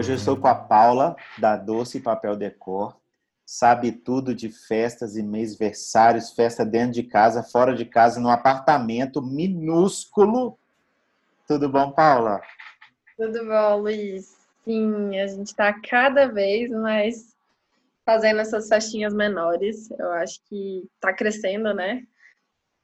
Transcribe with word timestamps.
Hoje 0.00 0.12
eu 0.12 0.16
estou 0.16 0.34
com 0.34 0.48
a 0.48 0.54
Paula, 0.54 1.14
da 1.36 1.58
Doce 1.58 2.00
Papel 2.00 2.34
Decor. 2.34 2.96
Sabe 3.44 3.92
tudo 3.92 4.34
de 4.34 4.48
festas 4.48 5.14
e 5.14 5.22
mêsversários, 5.22 6.32
festa 6.32 6.64
dentro 6.64 6.92
de 6.92 7.02
casa, 7.02 7.42
fora 7.42 7.74
de 7.74 7.84
casa, 7.84 8.18
num 8.18 8.30
apartamento 8.30 9.20
minúsculo. 9.20 10.58
Tudo 11.46 11.68
bom, 11.68 11.92
Paula? 11.92 12.40
Tudo 13.14 13.44
bom, 13.44 13.76
Luiz? 13.76 14.38
Sim, 14.64 15.18
a 15.18 15.26
gente 15.26 15.48
está 15.48 15.78
cada 15.78 16.28
vez 16.28 16.70
mais 16.70 17.36
fazendo 18.02 18.40
essas 18.40 18.68
festinhas 18.68 19.12
menores. 19.12 19.90
Eu 19.90 20.12
acho 20.12 20.40
que 20.48 20.88
está 20.94 21.12
crescendo, 21.12 21.74
né? 21.74 22.06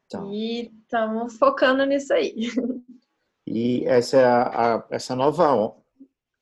Então. 0.07 0.31
E 0.31 0.71
estamos 0.83 1.39
focando 1.39 1.87
nisso 1.87 2.13
aí. 2.13 2.51
E 3.49 3.85
essa, 3.87 4.43
a, 4.43 4.85
essa 4.91 5.15
nova 5.15 5.47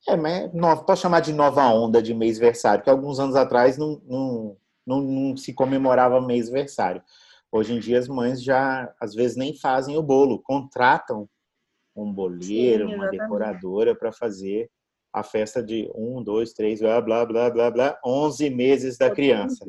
é, 0.08 0.16
mas 0.16 0.52
nova, 0.52 0.84
posso 0.84 1.02
chamar 1.02 1.20
de 1.20 1.32
nova 1.32 1.66
onda 1.72 2.02
de 2.02 2.14
mês-versário, 2.14 2.82
que 2.82 2.90
alguns 2.90 3.18
anos 3.18 3.36
atrás 3.36 3.78
não, 3.78 4.00
não, 4.06 4.56
não, 4.86 5.00
não 5.00 5.36
se 5.36 5.52
comemorava 5.52 6.20
mês-versário. 6.20 7.02
Hoje 7.50 7.74
em 7.74 7.78
dia 7.78 7.98
as 7.98 8.08
mães 8.08 8.42
já, 8.42 8.92
às 9.00 9.14
vezes, 9.14 9.36
nem 9.36 9.56
fazem 9.56 9.96
o 9.96 10.02
bolo, 10.02 10.42
contratam 10.42 11.28
um 11.94 12.12
boleiro, 12.12 12.88
Sim, 12.88 12.94
uma 12.96 13.08
decoradora 13.08 13.94
para 13.94 14.12
fazer 14.12 14.68
a 15.12 15.22
festa 15.22 15.62
de 15.62 15.88
um, 15.94 16.22
dois, 16.22 16.52
três, 16.52 16.80
blá, 16.80 17.00
blá, 17.00 17.24
blá, 17.24 17.48
blá, 17.48 17.70
blá, 17.70 18.00
onze 18.05 18.50
meses 18.50 18.98
da 18.98 19.08
criança. 19.10 19.64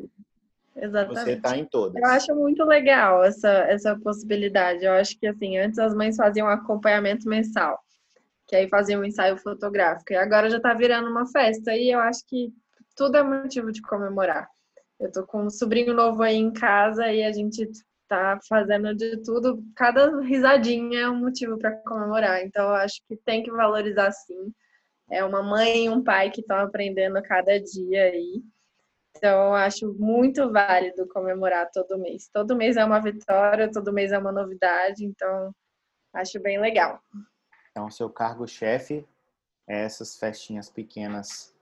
Exatamente. 0.74 1.24
Você 1.24 1.32
está 1.32 1.56
em 1.56 1.64
todas. 1.64 2.02
Eu 2.02 2.08
acho 2.08 2.34
muito 2.34 2.64
legal 2.64 3.24
essa, 3.24 3.48
essa 3.48 3.96
possibilidade. 3.96 4.84
Eu 4.84 4.92
acho 4.92 5.18
que, 5.18 5.26
assim, 5.26 5.56
antes 5.56 5.78
as 5.78 5.94
mães 5.94 6.16
faziam 6.16 6.48
um 6.48 6.50
acompanhamento 6.50 7.28
mensal, 7.28 7.78
que 8.46 8.56
aí 8.56 8.68
faziam 8.68 9.00
um 9.00 9.04
ensaio 9.04 9.36
fotográfico, 9.38 10.12
e 10.12 10.16
agora 10.16 10.50
já 10.50 10.58
está 10.58 10.74
virando 10.74 11.10
uma 11.10 11.26
festa, 11.26 11.74
e 11.76 11.90
eu 11.90 12.00
acho 12.00 12.20
que 12.26 12.52
tudo 12.96 13.16
é 13.16 13.22
motivo 13.22 13.70
de 13.72 13.82
comemorar. 13.82 14.48
Eu 14.98 15.12
tô 15.12 15.26
com 15.26 15.44
um 15.44 15.50
sobrinho 15.50 15.92
novo 15.92 16.22
aí 16.22 16.36
em 16.36 16.52
casa 16.52 17.12
e 17.12 17.22
a 17.22 17.32
gente 17.32 17.68
tá 18.08 18.38
fazendo 18.48 18.94
de 18.94 19.18
tudo, 19.22 19.62
cada 19.74 20.20
risadinha 20.20 21.00
é 21.00 21.10
um 21.10 21.16
motivo 21.16 21.58
para 21.58 21.72
comemorar. 21.82 22.42
Então, 22.44 22.68
eu 22.68 22.74
acho 22.74 23.02
que 23.06 23.16
tem 23.16 23.42
que 23.42 23.50
valorizar 23.50 24.10
sim. 24.12 24.52
É 25.10 25.24
uma 25.24 25.42
mãe 25.42 25.86
e 25.86 25.88
um 25.88 26.02
pai 26.02 26.30
que 26.30 26.40
estão 26.40 26.58
aprendendo 26.58 27.20
cada 27.22 27.60
dia 27.60 28.04
aí. 28.04 28.42
Então, 29.16 29.46
eu 29.48 29.54
acho 29.54 29.94
muito 29.98 30.50
válido 30.50 31.08
comemorar 31.08 31.70
todo 31.72 31.98
mês. 31.98 32.28
Todo 32.32 32.56
mês 32.56 32.76
é 32.76 32.84
uma 32.84 33.00
vitória, 33.00 33.70
todo 33.70 33.92
mês 33.92 34.12
é 34.12 34.18
uma 34.18 34.32
novidade, 34.32 35.04
então 35.04 35.54
acho 36.14 36.40
bem 36.40 36.58
legal. 36.60 37.00
Então, 37.76 37.90
seu 37.90 38.08
cargo-chefe 38.08 39.04
é 39.68 39.84
essas 39.84 40.16
festinhas 40.16 40.70
pequenas 40.70 41.54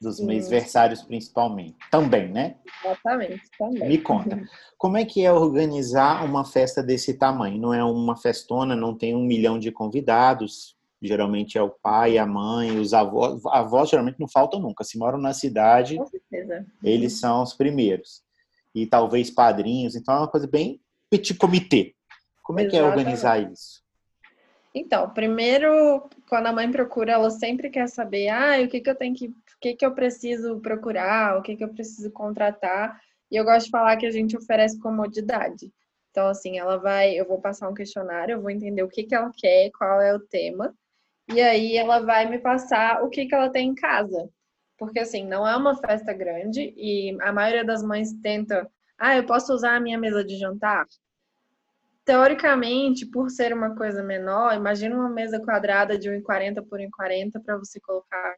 dos 0.00 0.16
Sim. 0.16 0.26
mêsversários, 0.26 1.02
principalmente. 1.02 1.76
Também, 1.88 2.32
né? 2.32 2.56
Exatamente, 2.84 3.42
também. 3.56 3.88
Me 3.88 3.98
conta, 3.98 4.42
como 4.76 4.96
é 4.96 5.04
que 5.04 5.24
é 5.24 5.32
organizar 5.32 6.24
uma 6.24 6.44
festa 6.44 6.82
desse 6.82 7.14
tamanho? 7.14 7.60
Não 7.60 7.72
é 7.72 7.84
uma 7.84 8.16
festona, 8.16 8.74
não 8.74 8.92
tem 8.92 9.14
um 9.14 9.22
milhão 9.22 9.56
de 9.56 9.70
convidados, 9.70 10.76
geralmente 11.00 11.56
é 11.56 11.62
o 11.62 11.70
pai, 11.70 12.18
a 12.18 12.26
mãe, 12.26 12.76
os 12.76 12.92
avós. 12.92 13.40
Avós 13.46 13.88
geralmente 13.88 14.18
não 14.18 14.26
faltam 14.26 14.58
nunca. 14.58 14.82
Se 14.82 14.98
moram 14.98 15.18
na 15.18 15.32
cidade, 15.32 15.96
eles 16.82 17.20
são 17.20 17.40
os 17.40 17.54
primeiros. 17.54 18.24
E 18.74 18.84
talvez 18.84 19.30
padrinhos. 19.30 19.94
Então 19.94 20.12
é 20.12 20.18
uma 20.18 20.28
coisa 20.28 20.48
bem 20.48 20.80
petit 21.08 21.34
comitê. 21.34 21.94
Como 22.42 22.58
é 22.58 22.64
Exatamente. 22.64 22.70
que 22.70 22.76
é 22.76 22.82
organizar 22.82 23.52
isso? 23.52 23.81
Então, 24.74 25.10
primeiro, 25.10 26.08
quando 26.28 26.46
a 26.46 26.52
mãe 26.52 26.70
procura, 26.70 27.12
ela 27.12 27.30
sempre 27.30 27.68
quer 27.68 27.88
saber, 27.88 28.28
ah, 28.28 28.60
o 28.62 28.68
que, 28.68 28.80
que 28.80 28.88
eu 28.88 28.94
tenho 28.94 29.14
que, 29.14 29.28
o 29.28 29.34
que, 29.60 29.74
que 29.74 29.84
eu 29.84 29.94
preciso 29.94 30.60
procurar, 30.60 31.38
o 31.38 31.42
que, 31.42 31.56
que 31.56 31.64
eu 31.64 31.68
preciso 31.68 32.10
contratar. 32.10 32.98
E 33.30 33.36
eu 33.36 33.44
gosto 33.44 33.66
de 33.66 33.70
falar 33.70 33.96
que 33.96 34.06
a 34.06 34.10
gente 34.10 34.36
oferece 34.36 34.78
comodidade. 34.80 35.70
Então, 36.10 36.28
assim, 36.28 36.58
ela 36.58 36.78
vai, 36.78 37.14
eu 37.18 37.26
vou 37.26 37.40
passar 37.40 37.68
um 37.68 37.74
questionário, 37.74 38.34
eu 38.34 38.40
vou 38.42 38.50
entender 38.50 38.82
o 38.82 38.88
que, 38.88 39.04
que 39.04 39.14
ela 39.14 39.30
quer, 39.36 39.70
qual 39.72 40.00
é 40.00 40.14
o 40.14 40.20
tema, 40.20 40.74
e 41.28 41.40
aí 41.40 41.76
ela 41.76 42.00
vai 42.00 42.28
me 42.28 42.38
passar 42.38 43.02
o 43.02 43.08
que, 43.08 43.26
que 43.26 43.34
ela 43.34 43.50
tem 43.50 43.70
em 43.70 43.74
casa. 43.74 44.28
Porque 44.76 44.98
assim, 44.98 45.26
não 45.26 45.46
é 45.46 45.56
uma 45.56 45.76
festa 45.76 46.12
grande 46.12 46.74
e 46.76 47.16
a 47.22 47.32
maioria 47.32 47.64
das 47.64 47.82
mães 47.82 48.12
tenta, 48.22 48.70
ah, 48.98 49.16
eu 49.16 49.24
posso 49.24 49.52
usar 49.54 49.76
a 49.76 49.80
minha 49.80 49.98
mesa 49.98 50.24
de 50.24 50.36
jantar? 50.36 50.86
Teoricamente, 52.04 53.06
por 53.06 53.30
ser 53.30 53.54
uma 53.54 53.76
coisa 53.76 54.02
menor, 54.02 54.54
imagina 54.54 54.96
uma 54.96 55.08
mesa 55.08 55.40
quadrada 55.40 55.96
de 55.96 56.08
1,40 56.10 56.62
por 56.62 56.80
1,40 56.80 57.40
para 57.44 57.56
você 57.56 57.78
colocar 57.80 58.36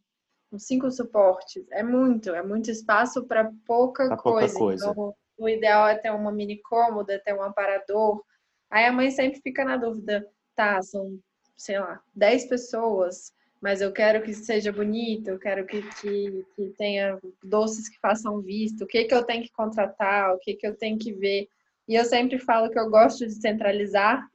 cinco 0.58 0.90
suportes. 0.90 1.64
É 1.70 1.82
muito, 1.82 2.30
é 2.30 2.42
muito 2.42 2.70
espaço 2.70 3.24
para 3.26 3.50
pouca, 3.66 4.08
pouca 4.08 4.22
coisa. 4.22 4.90
Então, 4.90 5.14
o 5.36 5.48
ideal 5.48 5.88
é 5.88 5.96
ter 5.96 6.10
uma 6.10 6.30
mini 6.30 6.60
cômoda, 6.62 7.20
ter 7.24 7.34
um 7.34 7.42
aparador. 7.42 8.22
Aí 8.70 8.86
a 8.86 8.92
mãe 8.92 9.10
sempre 9.10 9.40
fica 9.40 9.64
na 9.64 9.76
dúvida, 9.76 10.26
tá, 10.54 10.80
são 10.82 11.18
sei 11.56 11.78
lá, 11.78 12.00
10 12.14 12.46
pessoas, 12.46 13.32
mas 13.60 13.80
eu 13.80 13.92
quero 13.92 14.22
que 14.22 14.34
seja 14.34 14.72
bonito, 14.72 15.28
eu 15.28 15.38
quero 15.38 15.64
que, 15.66 15.82
que, 16.00 16.44
que 16.54 16.74
tenha 16.76 17.18
doces 17.42 17.88
que 17.88 17.98
façam 18.00 18.40
visto, 18.40 18.84
o 18.84 18.86
que, 18.86 19.04
que 19.04 19.14
eu 19.14 19.24
tenho 19.24 19.42
que 19.42 19.52
contratar, 19.52 20.34
o 20.34 20.38
que, 20.38 20.54
que 20.54 20.66
eu 20.66 20.76
tenho 20.76 20.98
que 20.98 21.12
ver. 21.12 21.48
E 21.88 21.94
eu 21.94 22.04
sempre 22.04 22.38
falo 22.38 22.70
que 22.70 22.78
eu 22.78 22.90
gosto 22.90 23.26
de 23.26 23.32
centralizar 23.32 24.26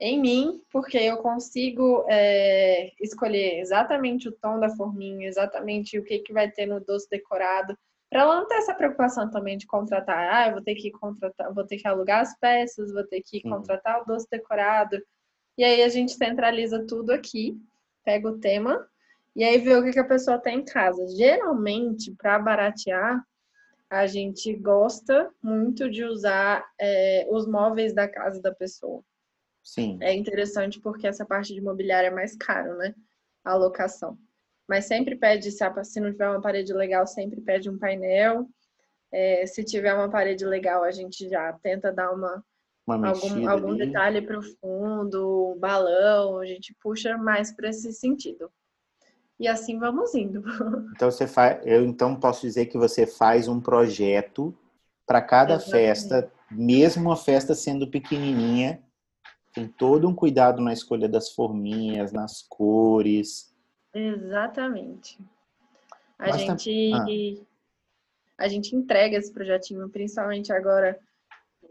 em 0.00 0.20
mim, 0.20 0.62
porque 0.70 0.96
eu 0.96 1.18
consigo 1.18 2.04
é, 2.08 2.92
escolher 3.00 3.60
exatamente 3.60 4.28
o 4.28 4.32
tom 4.32 4.60
da 4.60 4.68
forminha, 4.70 5.26
exatamente 5.26 5.98
o 5.98 6.04
que, 6.04 6.20
que 6.20 6.32
vai 6.32 6.50
ter 6.50 6.66
no 6.66 6.80
doce 6.80 7.08
decorado, 7.10 7.76
para 8.08 8.22
ela 8.22 8.36
não 8.36 8.46
ter 8.46 8.54
essa 8.54 8.74
preocupação 8.74 9.30
também 9.30 9.58
de 9.58 9.66
contratar, 9.66 10.32
ah, 10.32 10.46
eu 10.48 10.52
vou 10.52 10.62
ter 10.62 10.74
que 10.76 10.90
contratar, 10.90 11.52
vou 11.52 11.66
ter 11.66 11.76
que 11.76 11.86
alugar 11.86 12.20
as 12.20 12.38
peças, 12.38 12.92
vou 12.92 13.04
ter 13.04 13.20
que 13.22 13.42
contratar 13.42 14.00
o 14.00 14.04
doce 14.04 14.26
decorado, 14.30 14.98
e 15.58 15.64
aí 15.64 15.82
a 15.82 15.88
gente 15.88 16.12
centraliza 16.12 16.86
tudo 16.86 17.10
aqui, 17.10 17.60
pega 18.04 18.28
o 18.28 18.38
tema 18.38 18.88
e 19.34 19.44
aí 19.44 19.58
vê 19.58 19.76
o 19.76 19.82
que, 19.82 19.90
que 19.90 19.98
a 19.98 20.04
pessoa 20.04 20.38
tem 20.38 20.60
em 20.60 20.64
casa. 20.64 21.06
Geralmente, 21.16 22.12
para 22.12 22.38
baratear, 22.38 23.22
a 23.90 24.06
gente 24.06 24.54
gosta 24.54 25.30
muito 25.42 25.90
de 25.90 26.04
usar 26.04 26.64
é, 26.78 27.26
os 27.30 27.46
móveis 27.46 27.94
da 27.94 28.06
casa 28.06 28.40
da 28.40 28.54
pessoa. 28.54 29.02
Sim. 29.62 29.98
É 30.00 30.14
interessante 30.14 30.80
porque 30.80 31.06
essa 31.06 31.24
parte 31.24 31.54
de 31.54 31.60
mobiliário 31.60 32.08
é 32.08 32.14
mais 32.14 32.36
caro, 32.36 32.76
né? 32.76 32.94
A 33.44 33.54
locação. 33.54 34.18
Mas 34.68 34.86
sempre 34.86 35.16
pede, 35.16 35.50
se, 35.50 35.64
a, 35.64 35.84
se 35.84 36.00
não 36.00 36.10
tiver 36.10 36.28
uma 36.28 36.40
parede 36.40 36.72
legal, 36.72 37.06
sempre 37.06 37.40
pede 37.40 37.70
um 37.70 37.78
painel. 37.78 38.46
É, 39.10 39.46
se 39.46 39.64
tiver 39.64 39.94
uma 39.94 40.10
parede 40.10 40.44
legal, 40.44 40.84
a 40.84 40.90
gente 40.90 41.28
já 41.28 41.52
tenta 41.54 41.90
dar 41.90 42.12
uma 42.12 42.44
algum, 42.86 43.48
algum 43.48 43.76
detalhe 43.76 44.22
profundo, 44.22 45.56
balão, 45.58 46.38
a 46.38 46.46
gente 46.46 46.74
puxa 46.80 47.16
mais 47.16 47.52
para 47.52 47.68
esse 47.68 47.92
sentido. 47.92 48.50
E 49.38 49.46
assim 49.46 49.78
vamos 49.78 50.14
indo. 50.14 50.42
Então 50.94 51.10
você 51.10 51.26
faz, 51.26 51.60
eu 51.64 51.84
então 51.84 52.18
posso 52.18 52.42
dizer 52.42 52.66
que 52.66 52.76
você 52.76 53.06
faz 53.06 53.46
um 53.46 53.60
projeto 53.60 54.56
para 55.06 55.22
cada 55.22 55.54
Exatamente. 55.54 55.70
festa, 55.70 56.32
mesmo 56.50 57.12
a 57.12 57.16
festa 57.16 57.54
sendo 57.54 57.88
pequenininha, 57.88 58.82
tem 59.54 59.66
todo 59.66 60.08
um 60.08 60.14
cuidado 60.14 60.60
na 60.60 60.72
escolha 60.72 61.08
das 61.08 61.30
forminhas, 61.32 62.12
nas 62.12 62.42
cores. 62.42 63.54
Exatamente. 63.94 65.18
A 66.18 66.26
Basta... 66.26 66.38
gente 66.38 66.92
ah. 66.94 68.44
a 68.44 68.48
gente 68.48 68.74
entrega 68.74 69.16
esse 69.16 69.32
projetinho, 69.32 69.88
principalmente 69.88 70.52
agora 70.52 70.98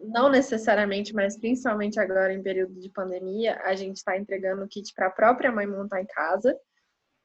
não 0.03 0.29
necessariamente, 0.29 1.13
mas 1.13 1.38
principalmente 1.38 2.00
agora 2.00 2.33
em 2.33 2.42
período 2.42 2.80
de 2.80 2.89
pandemia, 2.89 3.59
a 3.63 3.75
gente 3.75 3.97
está 3.97 4.18
entregando 4.18 4.63
o 4.63 4.68
kit 4.68 4.94
para 4.94 5.07
a 5.07 5.12
própria 5.12 5.51
mãe 5.51 5.65
montar 5.65 6.01
em 6.01 6.06
casa. 6.06 6.57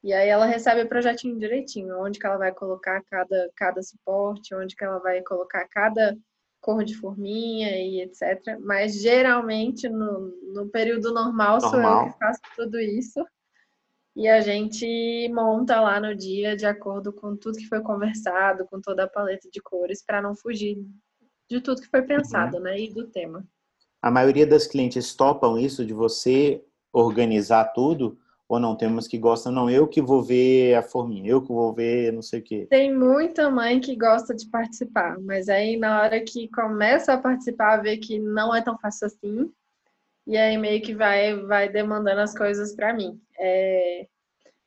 E 0.03 0.13
aí 0.13 0.29
ela 0.29 0.47
recebe 0.47 0.83
o 0.83 0.89
projetinho 0.89 1.39
direitinho, 1.39 2.01
onde 2.01 2.19
que 2.19 2.27
ela 2.27 2.37
vai 2.37 2.53
colocar 2.53 3.01
cada, 3.05 3.51
cada 3.55 3.83
suporte, 3.83 4.55
onde 4.55 4.75
que 4.75 4.85
ela 4.85 4.99
vai 4.99 5.23
colocar 5.23 5.67
cada 5.69 6.17
cor 6.61 6.85
de 6.85 6.97
forminha 6.97 7.71
e 7.77 8.01
etc. 8.03 8.59
Mas 8.61 9.01
geralmente 9.01 9.89
no, 9.89 10.33
no 10.55 10.69
período 10.69 11.13
normal, 11.13 11.61
normal 11.61 11.61
sou 11.61 11.81
eu 11.81 12.13
que 12.13 12.19
faço 12.19 12.41
tudo 12.57 12.81
isso. 12.81 13.25
E 14.15 14.29
a 14.29 14.41
gente 14.41 15.29
monta 15.33 15.81
lá 15.81 15.99
no 15.99 16.15
dia 16.15 16.57
de 16.57 16.67
acordo 16.67 17.13
com 17.13 17.35
tudo 17.37 17.57
que 17.57 17.69
foi 17.69 17.81
conversado, 17.81 18.67
com 18.67 18.81
toda 18.81 19.05
a 19.05 19.09
paleta 19.09 19.49
de 19.51 19.61
cores, 19.61 20.05
para 20.05 20.21
não 20.21 20.35
fugir 20.35 20.77
de 21.49 21.61
tudo 21.61 21.81
que 21.81 21.89
foi 21.89 22.03
pensado, 22.03 22.59
uhum. 22.59 22.63
né? 22.65 22.79
E 22.79 22.93
do 22.93 23.07
tema. 23.07 23.45
A 24.03 24.11
maioria 24.11 24.47
das 24.47 24.67
clientes 24.67 25.15
topam 25.15 25.59
isso 25.59 25.85
de 25.85 25.95
você 25.95 26.63
organizar 26.93 27.73
tudo 27.73 28.19
ou 28.55 28.61
não? 28.61 28.77
Temos 28.77 29.07
que 29.09 29.19
gostam, 29.19 29.53
não, 29.53 29.71
eu 29.71 29.87
que 29.87 30.01
vou 30.01 30.23
ver 30.23 30.75
a 30.75 30.83
forminha, 30.83 31.31
eu 31.31 31.43
que 31.43 31.49
vou 31.49 31.73
ver 31.73 32.13
não 32.13 32.23
sei 32.23 32.41
o 32.41 32.43
quê. 32.43 32.67
Tem 32.69 32.95
muita 32.95 33.51
mãe 33.51 33.81
que 33.81 33.97
gosta 33.97 34.35
de 34.35 34.47
participar, 34.49 35.19
mas 35.21 35.49
aí 35.49 35.77
na 35.77 36.01
hora 36.01 36.21
que 36.21 36.49
começa 36.49 37.13
a 37.13 37.19
participar, 37.19 37.79
vê 37.79 37.97
que 37.97 38.19
não 38.19 38.55
é 38.55 38.63
tão 38.63 38.79
fácil 38.79 39.07
assim, 39.07 39.51
e 40.27 40.37
aí 40.37 40.57
meio 40.57 40.83
que 40.83 40.95
vai, 40.95 41.37
vai 41.43 41.69
demandando 41.69 42.21
as 42.21 42.37
coisas 42.37 42.75
para 42.75 42.93
mim. 42.93 43.21
É... 43.39 44.07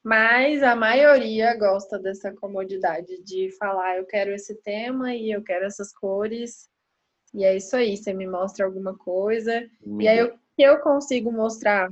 Mas 0.03 0.61
a 0.61 0.75
maioria 0.75 1.57
gosta 1.57 1.97
dessa 1.97 2.31
comodidade 2.31 3.23
de 3.23 3.49
falar, 3.57 3.97
eu 3.97 4.05
quero 4.05 4.31
esse 4.31 4.53
tema 4.55 5.15
e 5.15 5.31
eu 5.31 5.41
quero 5.41 5.65
essas 5.65 5.91
cores. 5.91 6.69
E 7.33 7.43
é 7.43 7.55
isso 7.57 7.75
aí, 7.75 7.97
você 7.97 8.13
me 8.13 8.27
mostra 8.27 8.65
alguma 8.65 8.95
coisa. 8.95 9.67
E 9.99 10.07
aí, 10.07 10.23
o 10.23 10.31
que 10.55 10.61
eu 10.61 10.79
consigo 10.79 11.31
mostrar 11.31 11.91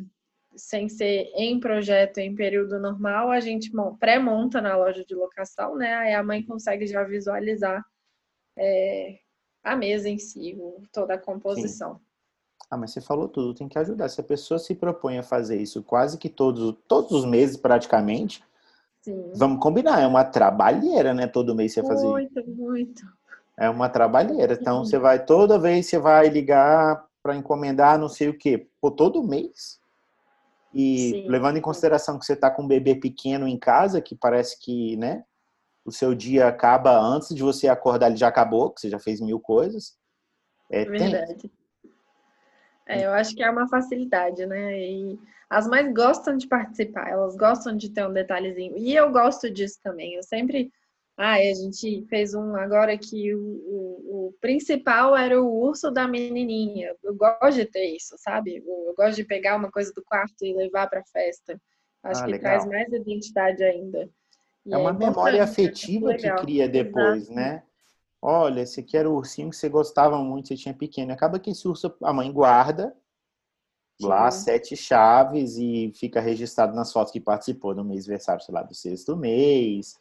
sem 0.55 0.89
ser 0.89 1.31
em 1.35 1.59
projeto, 1.59 2.19
em 2.19 2.35
período 2.35 2.79
normal, 2.79 3.31
a 3.31 3.39
gente 3.39 3.71
pré-monta 3.99 4.61
na 4.61 4.75
loja 4.75 5.03
de 5.05 5.15
locação, 5.15 5.75
né? 5.75 5.93
Aí 5.95 6.13
a 6.13 6.23
mãe 6.23 6.43
consegue 6.43 6.85
já 6.87 7.03
visualizar 7.03 7.83
é, 8.57 9.19
a 9.63 9.75
mesa 9.75 10.09
em 10.09 10.17
si, 10.17 10.57
toda 10.91 11.15
a 11.15 11.17
composição. 11.17 11.95
Sim. 11.95 12.01
Ah, 12.69 12.77
mas 12.77 12.91
você 12.91 13.01
falou 13.01 13.27
tudo, 13.27 13.53
tem 13.53 13.67
que 13.67 13.77
ajudar. 13.77 14.09
Se 14.09 14.19
a 14.19 14.23
pessoa 14.23 14.57
se 14.57 14.73
propõe 14.73 15.19
a 15.19 15.23
fazer 15.23 15.61
isso 15.61 15.83
quase 15.83 16.17
que 16.17 16.29
todos, 16.29 16.75
todos 16.87 17.11
os 17.11 17.25
meses, 17.25 17.55
praticamente, 17.55 18.43
Sim. 19.01 19.31
vamos 19.35 19.61
combinar, 19.61 20.01
é 20.01 20.07
uma 20.07 20.23
trabalheira, 20.23 21.13
né? 21.13 21.27
Todo 21.27 21.53
mês 21.53 21.73
você 21.73 21.83
fazer 21.83 22.07
Muito, 22.07 22.49
muito. 22.49 23.03
É 23.57 23.69
uma 23.69 23.89
trabalheira. 23.89 24.57
Então, 24.59 24.83
Sim. 24.83 24.89
você 24.89 24.97
vai, 24.97 25.23
toda 25.23 25.59
vez 25.59 25.85
você 25.85 25.99
vai 25.99 26.29
ligar 26.29 27.05
para 27.21 27.35
encomendar 27.35 27.99
não 27.99 28.09
sei 28.09 28.29
o 28.29 28.37
quê. 28.37 28.67
Pô, 28.81 28.89
todo 28.89 29.23
mês? 29.23 29.79
E 30.73 31.11
Sim. 31.11 31.27
levando 31.27 31.57
em 31.57 31.61
consideração 31.61 32.17
que 32.17 32.25
você 32.25 32.33
está 32.33 32.49
com 32.49 32.63
um 32.63 32.67
bebê 32.67 32.95
pequeno 32.95 33.47
em 33.47 33.57
casa, 33.57 34.01
que 34.01 34.15
parece 34.15 34.59
que, 34.59 34.97
né? 34.97 35.23
O 35.85 35.91
seu 35.91 36.15
dia 36.15 36.47
acaba 36.47 36.97
antes 36.97 37.35
de 37.35 37.43
você 37.43 37.67
acordar, 37.67 38.07
ele 38.07 38.15
já 38.15 38.27
acabou, 38.27 38.71
que 38.71 38.81
você 38.81 38.89
já 38.89 38.99
fez 38.99 39.21
mil 39.21 39.39
coisas. 39.39 39.97
É, 40.71 40.85
Verdade. 40.85 41.35
Tem, 41.35 41.51
é, 42.85 43.05
eu 43.05 43.13
acho 43.13 43.35
que 43.35 43.43
é 43.43 43.49
uma 43.49 43.67
facilidade, 43.67 44.45
né? 44.45 44.77
E 44.77 45.19
as 45.49 45.67
mães 45.67 45.93
gostam 45.93 46.35
de 46.35 46.47
participar, 46.47 47.09
elas 47.09 47.35
gostam 47.35 47.75
de 47.75 47.89
ter 47.89 48.05
um 48.05 48.13
detalhezinho. 48.13 48.77
E 48.77 48.95
eu 48.95 49.11
gosto 49.11 49.49
disso 49.49 49.79
também. 49.83 50.15
Eu 50.15 50.23
sempre. 50.23 50.71
Ah, 51.15 51.35
a 51.35 51.53
gente 51.53 52.05
fez 52.09 52.33
um 52.33 52.55
agora 52.55 52.97
que 52.97 53.35
o, 53.35 53.39
o, 53.39 54.27
o, 54.27 54.35
principal 54.41 55.15
era 55.15 55.39
o 55.39 55.47
urso 55.47 55.91
da 55.91 56.07
menininha. 56.07 56.95
Eu 57.03 57.15
gosto 57.15 57.53
de 57.53 57.65
ter 57.65 57.95
isso, 57.95 58.15
sabe? 58.17 58.63
Eu 58.65 58.95
gosto 58.97 59.17
de 59.17 59.23
pegar 59.23 59.55
uma 59.55 59.69
coisa 59.69 59.93
do 59.93 60.03
quarto 60.03 60.43
e 60.43 60.55
levar 60.55 60.89
para 60.89 61.03
festa. 61.05 61.59
Acho 62.03 62.21
ah, 62.21 62.25
que 62.25 62.31
legal. 62.31 62.51
traz 62.51 62.65
mais 62.65 62.91
identidade 62.91 63.63
ainda. 63.63 64.09
E 64.65 64.73
é 64.73 64.77
uma 64.77 64.89
é 64.89 64.93
memória 64.93 65.43
afetiva 65.43 66.15
que 66.15 66.29
cria 66.37 66.67
depois, 66.67 67.23
Exato. 67.23 67.35
né? 67.35 67.63
Olha, 68.19 68.61
esse 68.61 68.79
aqui 68.79 68.97
era 68.97 69.09
o 69.09 69.15
ursinho 69.15 69.49
que 69.49 69.55
você 69.55 69.69
gostava 69.69 70.17
muito, 70.17 70.47
você 70.47 70.55
tinha 70.55 70.73
pequeno. 70.73 71.11
Acaba 71.11 71.39
que 71.39 71.51
esse 71.51 71.67
urso 71.67 71.93
a 72.01 72.13
mãe 72.13 72.31
guarda 72.31 72.95
Sim. 74.01 74.07
lá 74.07 74.31
sete 74.31 74.75
chaves 74.75 75.57
e 75.57 75.91
fica 75.93 76.21
registrado 76.21 76.73
nas 76.73 76.91
fotos 76.91 77.11
que 77.11 77.19
participou 77.19 77.75
no 77.75 77.83
mês 77.83 78.07
versário, 78.07 78.43
sei 78.43 78.53
lá, 78.55 78.63
do 78.63 78.73
sexto 78.73 79.15
mês. 79.15 79.99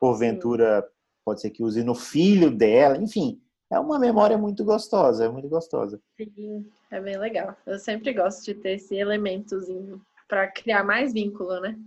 Porventura, 0.00 0.84
pode 1.24 1.40
ser 1.40 1.50
que 1.50 1.62
use 1.62 1.84
no 1.84 1.94
filho 1.94 2.50
dela, 2.50 2.96
enfim. 2.96 3.40
É 3.70 3.78
uma 3.78 4.00
memória 4.00 4.36
muito 4.36 4.64
gostosa, 4.64 5.26
é 5.26 5.28
muito 5.28 5.48
gostosa. 5.48 6.00
Sim, 6.16 6.66
é 6.90 7.00
bem 7.00 7.16
legal. 7.16 7.54
Eu 7.64 7.78
sempre 7.78 8.12
gosto 8.12 8.44
de 8.44 8.54
ter 8.54 8.72
esse 8.72 8.96
elementozinho 8.96 10.00
para 10.26 10.48
criar 10.48 10.82
mais 10.82 11.12
vínculo, 11.12 11.60
né? 11.60 11.78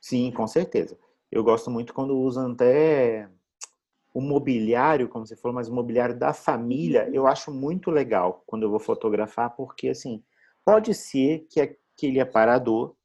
Sim, 0.00 0.32
com 0.32 0.46
certeza. 0.46 0.98
Eu 1.30 1.44
gosto 1.44 1.70
muito 1.70 1.94
quando 1.94 2.18
usam 2.18 2.52
até 2.52 3.28
o 4.12 4.20
mobiliário, 4.20 5.08
como 5.08 5.26
você 5.26 5.36
falou, 5.36 5.54
mas 5.54 5.68
o 5.68 5.74
mobiliário 5.74 6.18
da 6.18 6.32
família, 6.32 7.06
uhum. 7.06 7.14
eu 7.14 7.26
acho 7.26 7.52
muito 7.52 7.90
legal 7.90 8.42
quando 8.46 8.64
eu 8.64 8.70
vou 8.70 8.80
fotografar, 8.80 9.54
porque 9.54 9.88
assim, 9.90 10.24
pode 10.64 10.94
ser 10.94 11.46
que 11.50 11.60
aquele 11.60 12.18
aparador 12.18 12.96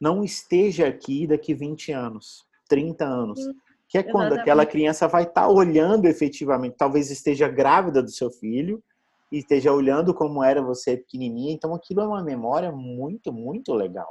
não 0.00 0.22
esteja 0.22 0.86
aqui 0.86 1.26
daqui 1.26 1.54
20 1.54 1.92
anos, 1.92 2.46
30 2.72 3.04
anos. 3.04 3.38
Que 3.86 3.98
é 3.98 4.02
quando 4.02 4.28
Exatamente. 4.28 4.40
aquela 4.40 4.64
criança 4.64 5.06
vai 5.06 5.24
estar 5.24 5.42
tá 5.42 5.48
olhando 5.48 6.06
efetivamente, 6.06 6.76
talvez 6.78 7.10
esteja 7.10 7.46
grávida 7.46 8.02
do 8.02 8.10
seu 8.10 8.30
filho 8.30 8.82
e 9.30 9.36
esteja 9.36 9.70
olhando 9.70 10.14
como 10.14 10.42
era 10.42 10.62
você 10.62 10.96
pequenininha. 10.96 11.52
Então 11.52 11.74
aquilo 11.74 12.00
é 12.00 12.06
uma 12.06 12.24
memória 12.24 12.72
muito, 12.72 13.30
muito 13.30 13.74
legal. 13.74 14.08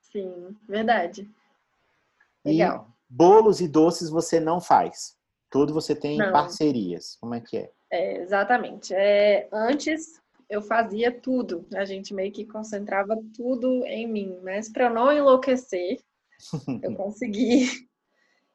Sim, 0.00 0.56
verdade. 0.66 1.28
Legal. 2.42 2.88
E 2.88 3.14
bolos 3.14 3.60
e 3.60 3.68
doces 3.68 4.08
você 4.08 4.40
não 4.40 4.62
faz. 4.62 5.14
Tudo 5.50 5.74
você 5.74 5.94
tem 5.94 6.16
Não. 6.16 6.32
parcerias. 6.32 7.16
Como 7.20 7.34
é 7.34 7.40
que 7.42 7.58
é? 7.58 7.70
é 7.92 8.22
exatamente. 8.22 8.94
É, 8.94 9.46
antes 9.52 10.22
eu 10.48 10.62
fazia 10.62 11.12
tudo. 11.12 11.66
A 11.74 11.84
gente 11.84 12.14
meio 12.14 12.32
que 12.32 12.46
concentrava 12.46 13.14
tudo 13.36 13.84
em 13.84 14.06
mim. 14.06 14.38
Mas 14.42 14.70
para 14.70 14.88
não 14.88 15.12
enlouquecer, 15.12 15.98
eu 16.82 16.94
consegui 16.96 17.87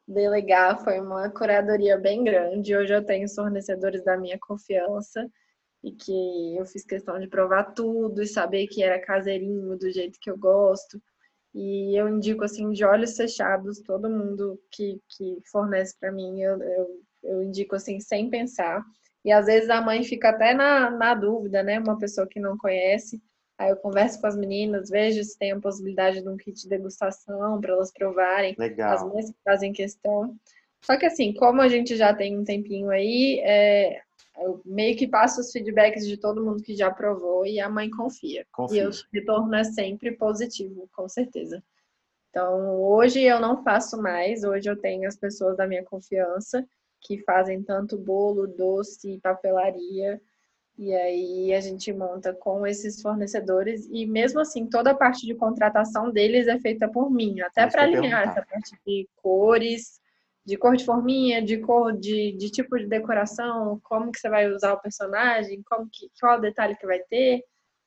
delegar. 0.08 0.84
Foi 0.84 1.00
uma 1.00 1.30
curadoria 1.30 1.98
bem 1.98 2.24
grande. 2.24 2.76
Hoje 2.76 2.94
eu 2.94 3.06
tenho 3.06 3.28
fornecedores 3.30 4.04
da 4.04 4.18
minha 4.18 4.38
confiança 4.40 5.30
e 5.84 5.92
que 5.92 6.56
eu 6.58 6.66
fiz 6.66 6.86
questão 6.86 7.20
de 7.20 7.28
provar 7.28 7.74
tudo 7.74 8.22
e 8.22 8.28
saber 8.28 8.68
que 8.68 8.82
era 8.84 9.02
caseirinho 9.02 9.78
do 9.78 9.92
jeito 9.92 10.20
que 10.22 10.30
eu 10.30 10.38
gosto. 10.38 11.02
E 11.54 11.96
eu 12.00 12.10
indico, 12.10 12.44
assim, 12.44 12.72
de 12.72 12.84
olhos 12.84 13.16
fechados, 13.16 13.80
todo 13.82 14.10
mundo 14.10 14.60
que, 14.72 15.00
que 15.10 15.38
fornece 15.52 15.96
para 16.00 16.12
mim, 16.12 16.42
eu, 16.42 16.60
eu, 16.62 17.02
eu, 17.24 17.44
indico, 17.44 17.76
assim, 17.76 18.00
sem 18.00 18.30
pensar. 18.30 18.84
E 19.24 19.32
às 19.32 19.46
vezes 19.46 19.70
a 19.70 19.82
mãe 19.82 20.04
fica 20.04 20.30
até 20.30 20.54
na, 20.54 20.90
na 20.90 21.14
dúvida, 21.14 21.62
né? 21.62 21.80
Uma 21.80 21.98
pessoa 21.98 22.28
que 22.28 22.40
não 22.40 22.58
conhece. 22.58 23.22
Aí 23.64 23.70
eu 23.70 23.78
converso 23.78 24.20
com 24.20 24.28
as 24.28 24.36
meninas, 24.36 24.90
vejo 24.90 25.24
se 25.24 25.38
tem 25.38 25.54
a 25.54 25.60
possibilidade 25.60 26.22
de 26.22 26.28
um 26.28 26.36
kit 26.36 26.62
de 26.62 26.68
degustação 26.68 27.62
para 27.62 27.72
elas 27.72 27.94
provarem. 27.94 28.54
Legal. 28.60 28.94
As 28.94 29.04
mães 29.04 29.30
que 29.30 29.38
fazem 29.42 29.72
questão. 29.72 30.36
Só 30.82 30.98
que 30.98 31.06
assim, 31.06 31.34
como 31.34 31.62
a 31.62 31.70
gente 31.70 31.96
já 31.96 32.14
tem 32.14 32.38
um 32.38 32.44
tempinho 32.44 32.90
aí, 32.90 33.40
é, 33.40 34.02
eu 34.42 34.62
meio 34.66 34.98
que 34.98 35.08
passo 35.08 35.40
os 35.40 35.50
feedbacks 35.50 36.06
de 36.06 36.18
todo 36.18 36.44
mundo 36.44 36.62
que 36.62 36.76
já 36.76 36.92
provou 36.92 37.46
e 37.46 37.58
a 37.58 37.70
mãe 37.70 37.90
confia. 37.90 38.46
confia. 38.52 38.84
E 38.84 38.88
o 38.88 38.92
retorno 39.14 39.56
é 39.56 39.64
sempre 39.64 40.12
positivo, 40.12 40.90
com 40.94 41.08
certeza. 41.08 41.64
Então, 42.30 42.82
hoje 42.82 43.22
eu 43.22 43.40
não 43.40 43.64
faço 43.64 43.96
mais, 43.96 44.44
hoje 44.44 44.70
eu 44.70 44.76
tenho 44.76 45.08
as 45.08 45.16
pessoas 45.16 45.56
da 45.56 45.66
minha 45.66 45.86
confiança 45.86 46.68
que 47.00 47.18
fazem 47.20 47.64
tanto 47.64 47.98
bolo, 47.98 48.46
doce, 48.46 49.22
papelaria. 49.24 50.20
E 50.84 50.94
aí 50.94 51.54
a 51.54 51.62
gente 51.62 51.94
monta 51.94 52.34
com 52.34 52.68
esses 52.68 53.02
fornecedores 53.02 53.88
e 53.90 54.06
mesmo 54.06 54.42
assim 54.42 54.68
toda 54.68 54.92
a 54.92 54.96
parte 54.96 55.26
de 55.26 55.34
contratação 55.34 56.12
deles 56.12 56.46
é 56.46 56.60
feita 56.60 56.90
por 56.90 57.10
mim, 57.10 57.40
até 57.40 57.66
para 57.66 57.84
alinhar 57.84 58.28
essa 58.28 58.42
parte 58.42 58.78
de 58.86 59.08
cores, 59.16 60.02
de 60.46 60.58
cor 60.58 60.76
de 60.76 60.84
forminha, 60.84 61.42
de 61.42 61.58
cor 61.60 61.98
de, 61.98 62.34
de 62.34 62.50
tipo 62.50 62.78
de 62.78 62.86
decoração, 62.86 63.80
como 63.82 64.12
que 64.12 64.20
você 64.20 64.28
vai 64.28 64.52
usar 64.52 64.74
o 64.74 64.82
personagem, 64.82 65.64
como 65.64 65.88
que, 65.90 66.12
qual 66.20 66.42
detalhe 66.42 66.76
que 66.76 66.86
vai 66.86 67.00
ter. 67.00 67.46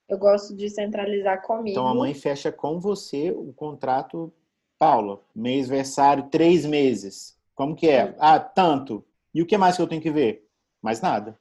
Eu 0.08 0.16
gosto 0.16 0.56
de 0.56 0.70
centralizar 0.70 1.42
comigo. 1.42 1.72
Então 1.72 1.86
a 1.86 1.94
mãe 1.94 2.14
fecha 2.14 2.50
com 2.50 2.80
você 2.80 3.30
o 3.30 3.52
contrato, 3.52 4.32
Paula, 4.78 5.20
mês 5.34 5.68
versário, 5.68 6.30
três 6.30 6.64
meses. 6.64 7.36
Como 7.54 7.76
que 7.76 7.90
é? 7.90 8.06
Sim. 8.06 8.14
Ah, 8.18 8.40
tanto. 8.40 9.04
E 9.34 9.42
o 9.42 9.46
que 9.46 9.58
mais 9.58 9.76
que 9.76 9.82
eu 9.82 9.86
tenho 9.86 10.00
que 10.00 10.10
ver? 10.10 10.48
Mais 10.80 11.02
nada. 11.02 11.38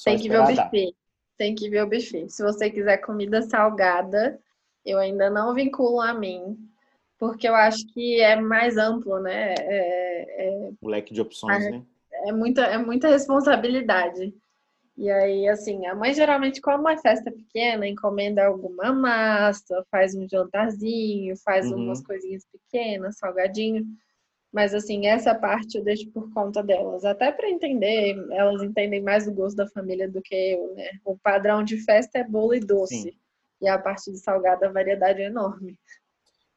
Só 0.00 0.10
Tem 0.10 0.18
que 0.18 0.28
ver 0.30 0.40
o 0.40 0.46
buffet. 0.46 0.94
Tem 1.36 1.54
que 1.54 1.68
ver 1.68 1.82
o 1.82 1.86
buffet. 1.86 2.30
Se 2.30 2.42
você 2.42 2.70
quiser 2.70 2.98
comida 2.98 3.42
salgada, 3.42 4.40
eu 4.84 4.98
ainda 4.98 5.28
não 5.28 5.54
vinculo 5.54 6.00
a 6.00 6.14
mim 6.14 6.56
porque 7.18 7.46
eu 7.46 7.54
acho 7.54 7.86
que 7.88 8.18
é 8.18 8.34
mais 8.34 8.78
amplo, 8.78 9.20
né? 9.20 9.52
É, 9.58 10.46
é, 10.46 10.70
o 10.80 10.88
leque 10.88 11.12
de 11.12 11.20
opções, 11.20 11.62
é, 11.66 11.70
né? 11.70 11.82
É 12.26 12.32
muita, 12.32 12.62
é 12.62 12.78
muita 12.78 13.08
responsabilidade. 13.08 14.34
E 14.96 15.10
aí, 15.10 15.46
assim, 15.46 15.86
a 15.86 15.94
mãe 15.94 16.14
geralmente, 16.14 16.62
como 16.62 16.78
uma 16.78 16.96
festa 16.96 17.30
pequena, 17.30 17.86
encomenda 17.86 18.46
alguma 18.46 18.90
massa, 18.90 19.84
faz 19.90 20.14
um 20.14 20.26
jantarzinho, 20.26 21.36
faz 21.36 21.70
uhum. 21.70 21.84
umas 21.84 22.02
coisinhas 22.02 22.46
pequenas, 22.46 23.18
salgadinho. 23.18 23.84
Mas, 24.52 24.74
assim, 24.74 25.06
essa 25.06 25.34
parte 25.34 25.78
eu 25.78 25.84
deixo 25.84 26.10
por 26.10 26.32
conta 26.32 26.62
delas. 26.62 27.04
Até 27.04 27.30
para 27.30 27.48
entender, 27.48 28.16
elas 28.32 28.62
entendem 28.62 29.00
mais 29.00 29.28
o 29.28 29.32
gosto 29.32 29.56
da 29.56 29.68
família 29.68 30.08
do 30.08 30.20
que 30.20 30.34
eu, 30.34 30.74
né? 30.74 30.90
O 31.04 31.16
padrão 31.16 31.62
de 31.62 31.76
festa 31.84 32.18
é 32.18 32.24
bolo 32.24 32.54
e 32.54 32.60
doce. 32.60 33.02
Sim. 33.02 33.12
E 33.62 33.68
a 33.68 33.78
parte 33.78 34.10
de 34.10 34.18
salgado, 34.18 34.64
a 34.64 34.72
variedade 34.72 35.22
é 35.22 35.26
enorme 35.26 35.78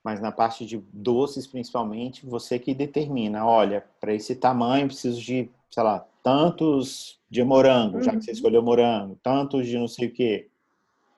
mas 0.04 0.20
na 0.20 0.32
parte 0.32 0.66
de 0.66 0.84
doces 0.92 1.48
principalmente, 1.48 2.26
você 2.26 2.60
que 2.60 2.74
determina, 2.74 3.46
olha, 3.46 3.86
para 4.02 4.14
esse 4.14 4.36
tamanho 4.36 4.88
preciso 4.88 5.22
de, 5.22 5.50
sei 5.72 5.84
lá, 5.84 6.06
tantos 6.22 7.20
de 7.30 7.44
morango, 7.44 7.98
uhum. 7.98 8.04
já 8.04 8.12
que 8.12 8.22
você 8.22 8.32
uhum. 8.32 8.36
escolheu 8.36 8.62
morango, 8.62 9.18
tantos 9.24 9.66
de 9.66 9.78
não 9.78 9.88
sei 9.88 10.10
o 10.10 10.12
quê. 10.12 10.50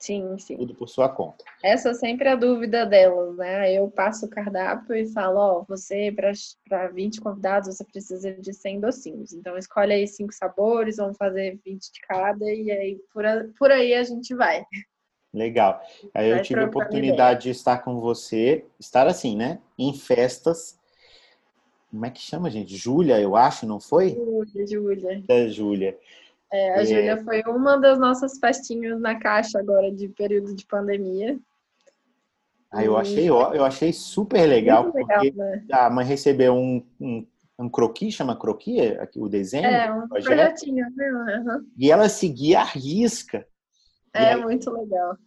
Sim, 0.05 0.37
sim. 0.37 0.55
Tudo 0.55 0.75
por 0.75 0.87
sua 0.87 1.09
conta. 1.09 1.43
Essa 1.63 1.89
é 1.89 1.93
sempre 1.95 2.29
a 2.29 2.35
dúvida 2.35 2.85
delas, 2.85 3.35
né? 3.37 3.73
Eu 3.73 3.89
passo 3.89 4.27
o 4.27 4.29
cardápio 4.29 4.95
e 4.95 5.11
falo, 5.11 5.39
ó, 5.39 5.59
oh, 5.59 5.63
você, 5.63 6.13
para 6.69 6.87
20 6.89 7.19
convidados, 7.19 7.75
você 7.75 7.83
precisa 7.83 8.31
de 8.33 8.53
100 8.53 8.81
docinhos. 8.81 9.33
Então, 9.33 9.57
escolhe 9.57 9.93
aí 9.93 10.07
cinco 10.07 10.31
sabores, 10.31 10.97
vamos 10.97 11.17
fazer 11.17 11.59
20 11.65 11.91
de 11.91 11.99
cada, 12.01 12.45
e 12.45 12.69
aí 12.69 12.99
por, 13.11 13.25
a, 13.25 13.47
por 13.57 13.71
aí 13.71 13.95
a 13.95 14.03
gente 14.03 14.35
vai. 14.35 14.63
Legal. 15.33 15.81
Aí 16.13 16.29
eu 16.29 16.35
Vai 16.35 16.43
tive 16.43 16.59
a 16.59 16.65
oportunidade 16.65 17.43
de 17.43 17.49
estar 17.49 17.79
com 17.79 17.99
você, 17.99 18.63
estar 18.79 19.07
assim, 19.07 19.35
né? 19.35 19.59
Em 19.75 19.91
festas. 19.91 20.77
Como 21.89 22.05
é 22.05 22.11
que 22.11 22.21
chama, 22.21 22.51
gente? 22.51 22.77
Júlia, 22.77 23.19
eu 23.19 23.35
acho, 23.35 23.65
não 23.65 23.79
foi? 23.79 24.11
Júlia, 24.11 24.67
Júlia. 24.67 25.23
Da 25.27 25.47
Júlia. 25.47 25.97
É, 26.55 26.73
a 26.73 26.81
É. 26.81 26.85
Júlia 26.85 27.17
foi 27.23 27.41
uma 27.47 27.77
das 27.77 27.99
nossas 27.99 28.39
festinhas 28.39 28.99
na 28.99 29.19
caixa 29.19 29.59
agora 29.59 29.91
de 29.91 30.07
período 30.07 30.55
de 30.55 30.65
pandemia. 30.65 31.37
Aí 32.71 32.85
eu 32.85 32.93
E 32.93 33.01
achei, 33.01 33.29
eu 33.29 33.63
achei 33.65 33.91
super 33.93 34.45
legal, 34.47 34.83
muito 34.83 34.95
legal, 34.95 35.19
porque 35.19 35.37
né? 35.37 35.63
a 35.71 35.89
mãe 35.89 36.05
recebeu 36.05 36.53
um, 36.55 36.83
um, 36.99 37.25
um 37.59 37.69
croquis, 37.69 38.13
chama 38.13 38.35
croquis, 38.37 38.97
aqui, 38.99 39.19
o 39.19 39.29
desenho, 39.29 39.65
É, 39.65 39.91
um 39.93 40.07
projeto, 40.07 40.35
projetinho, 40.35 40.85
né? 40.95 41.07
Aham. 41.37 41.65
e 41.77 41.91
ela 41.91 42.09
seguia 42.09 42.59
a 42.61 42.63
risca. 42.63 43.45
E 44.13 44.17
É 44.17 44.33
aí, 44.33 44.41
muito 44.41 44.69
legal. 44.71 45.17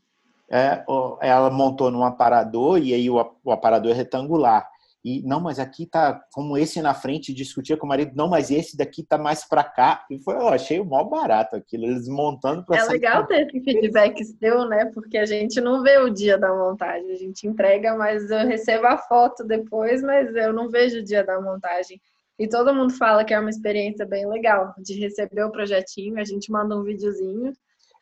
é, 0.51 0.85
ela 1.21 1.51
montou 1.51 1.91
num 1.91 2.05
aparador 2.05 2.79
e 2.83 2.93
aí 2.95 3.09
o, 3.11 3.17
o 3.45 3.53
aparador 3.53 3.93
é 3.93 3.95
retangular. 3.95 4.69
E 5.05 5.23
não, 5.23 5.41
mas 5.41 5.59
aqui 5.59 5.87
tá 5.87 6.21
como 6.33 6.59
esse 6.59 6.83
na 6.83 6.93
frente, 6.93 7.33
discutia 7.33 7.77
com 7.77 7.87
o 7.87 7.89
marido, 7.89 8.13
não, 8.17 8.29
mas 8.29 8.51
esse 8.51 8.77
daqui 8.77 9.03
tá 9.03 9.17
mais 9.17 9.49
pra 9.49 9.63
cá. 9.63 10.05
E 10.11 10.19
foi, 10.19 10.35
eu 10.35 10.49
achei 10.49 10.81
o 10.81 10.85
maior 10.85 11.05
barato 11.05 11.55
aquilo, 11.55 11.85
eles 11.85 12.09
montando 12.09 12.65
pra 12.65 12.77
É 12.77 12.81
sair 12.81 12.95
legal 12.95 13.27
ter 13.27 13.47
esse 13.47 13.61
feedback 13.61 14.25
seu, 14.25 14.69
né? 14.69 14.87
Porque 14.87 15.17
a 15.17 15.25
gente 15.25 15.61
não 15.61 15.83
vê 15.83 15.99
o 15.99 16.11
dia 16.11 16.37
da 16.37 16.53
montagem. 16.53 17.13
A 17.13 17.17
gente 17.17 17.47
entrega, 17.47 17.97
mas 17.97 18.29
eu 18.31 18.47
recebo 18.47 18.87
a 18.87 18.99
foto 18.99 19.45
depois, 19.45 20.03
mas 20.03 20.35
eu 20.35 20.53
não 20.53 20.69
vejo 20.69 20.99
o 20.99 21.05
dia 21.05 21.25
da 21.25 21.41
montagem. 21.41 22.01
E 22.39 22.49
todo 22.49 22.75
mundo 22.75 22.93
fala 22.93 23.25
que 23.25 23.35
é 23.35 23.41
uma 23.41 23.51
experiência 23.51 24.07
bem 24.07 24.27
legal 24.29 24.73
de 24.79 24.99
receber 24.99 25.43
o 25.43 25.51
projetinho, 25.51 26.19
a 26.21 26.25
gente 26.25 26.53
manda 26.53 26.77
um 26.77 26.85
videozinho. 26.85 27.53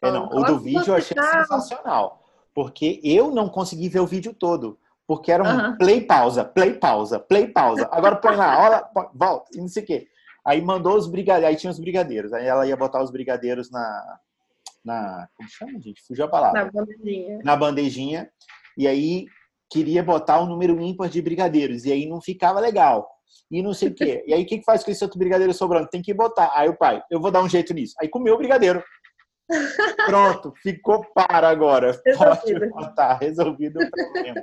É, 0.02 0.10
não, 0.10 0.28
o 0.28 0.44
do 0.44 0.58
vídeo 0.58 0.88
eu 0.88 0.94
achei 0.94 1.16
hospital. 1.18 1.40
sensacional, 1.40 2.24
porque 2.54 3.00
eu 3.02 3.30
não 3.30 3.48
consegui 3.48 3.88
ver 3.88 4.00
o 4.00 4.06
vídeo 4.06 4.34
todo, 4.34 4.78
porque 5.06 5.30
era 5.30 5.42
um 5.42 5.46
Aham. 5.46 5.76
play 5.78 6.00
pausa, 6.00 6.44
play 6.44 6.74
pausa, 6.74 7.20
play 7.20 7.46
pausa. 7.48 7.88
Agora 7.92 8.16
põe 8.16 8.34
lá, 8.34 8.58
olha, 8.64 9.08
volta, 9.14 9.50
e 9.54 9.60
não 9.60 9.68
sei 9.68 9.82
o 9.82 9.86
quê. 9.86 10.08
Aí 10.44 10.60
mandou 10.60 10.96
os 10.96 11.06
brigadeiros, 11.06 11.48
aí 11.48 11.56
tinha 11.56 11.70
os 11.70 11.78
brigadeiros, 11.78 12.32
aí 12.32 12.46
ela 12.46 12.66
ia 12.66 12.76
botar 12.76 13.02
os 13.02 13.10
brigadeiros 13.10 13.70
na 13.70 14.18
na 14.84 15.28
como 15.36 15.48
chama, 15.48 15.80
gente? 15.80 16.00
Fugiu 16.06 16.24
a 16.26 16.28
palavra. 16.28 16.64
Na 16.64 16.70
bandejinha. 16.70 17.40
Na 17.42 17.56
bandejinha. 17.56 18.30
E 18.78 18.86
aí 18.86 19.26
queria 19.68 20.02
botar 20.02 20.38
o 20.38 20.46
número 20.46 20.80
ímpar 20.80 21.08
de 21.08 21.20
brigadeiros 21.20 21.84
e 21.84 21.92
aí 21.92 22.06
não 22.06 22.20
ficava 22.20 22.60
legal. 22.60 23.08
E 23.50 23.60
não 23.62 23.74
sei 23.74 23.88
o 23.88 23.94
quê. 23.94 24.24
E 24.26 24.32
aí 24.32 24.44
o 24.44 24.46
que 24.46 24.62
faz 24.62 24.84
com 24.84 24.90
esse 24.92 25.02
outro 25.02 25.18
brigadeiro 25.18 25.52
sobrando? 25.52 25.88
Tem 25.88 26.00
que 26.00 26.14
botar. 26.14 26.52
Aí 26.54 26.68
o 26.68 26.76
pai, 26.76 27.02
eu 27.10 27.20
vou 27.20 27.32
dar 27.32 27.42
um 27.42 27.48
jeito 27.48 27.74
nisso. 27.74 27.94
Aí 28.00 28.08
comeu 28.08 28.34
o 28.34 28.38
brigadeiro. 28.38 28.82
Pronto, 30.06 30.52
ficou 30.62 31.04
para 31.12 31.48
agora. 31.48 32.00
Pode 32.16 32.52
Resolvido. 32.52 32.70
botar, 32.70 33.14
resolvido 33.14 33.80
o 33.80 33.90
problema. 33.90 34.42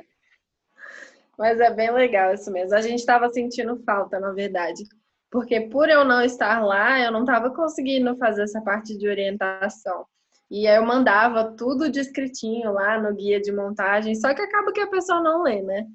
Mas 1.44 1.60
é 1.60 1.70
bem 1.70 1.92
legal 1.92 2.34
isso 2.34 2.50
mesmo. 2.50 2.74
A 2.74 2.80
gente 2.80 3.00
estava 3.00 3.28
sentindo 3.30 3.76
falta, 3.84 4.18
na 4.18 4.32
verdade. 4.32 4.86
Porque 5.30 5.60
por 5.60 5.90
eu 5.90 6.06
não 6.06 6.22
estar 6.22 6.64
lá, 6.64 7.02
eu 7.02 7.12
não 7.12 7.20
estava 7.20 7.50
conseguindo 7.54 8.16
fazer 8.16 8.44
essa 8.44 8.62
parte 8.62 8.98
de 8.98 9.10
orientação. 9.10 10.06
E 10.50 10.66
aí 10.66 10.78
eu 10.78 10.86
mandava 10.86 11.52
tudo 11.58 11.90
descritinho 11.92 12.72
lá 12.72 12.98
no 12.98 13.14
guia 13.14 13.42
de 13.42 13.52
montagem, 13.52 14.16
só 14.16 14.34
que 14.34 14.42
acaba 14.42 14.72
que 14.72 14.80
a 14.80 14.88
pessoa 14.88 15.20
não 15.20 15.44
lê, 15.44 15.62
né? 15.62 15.86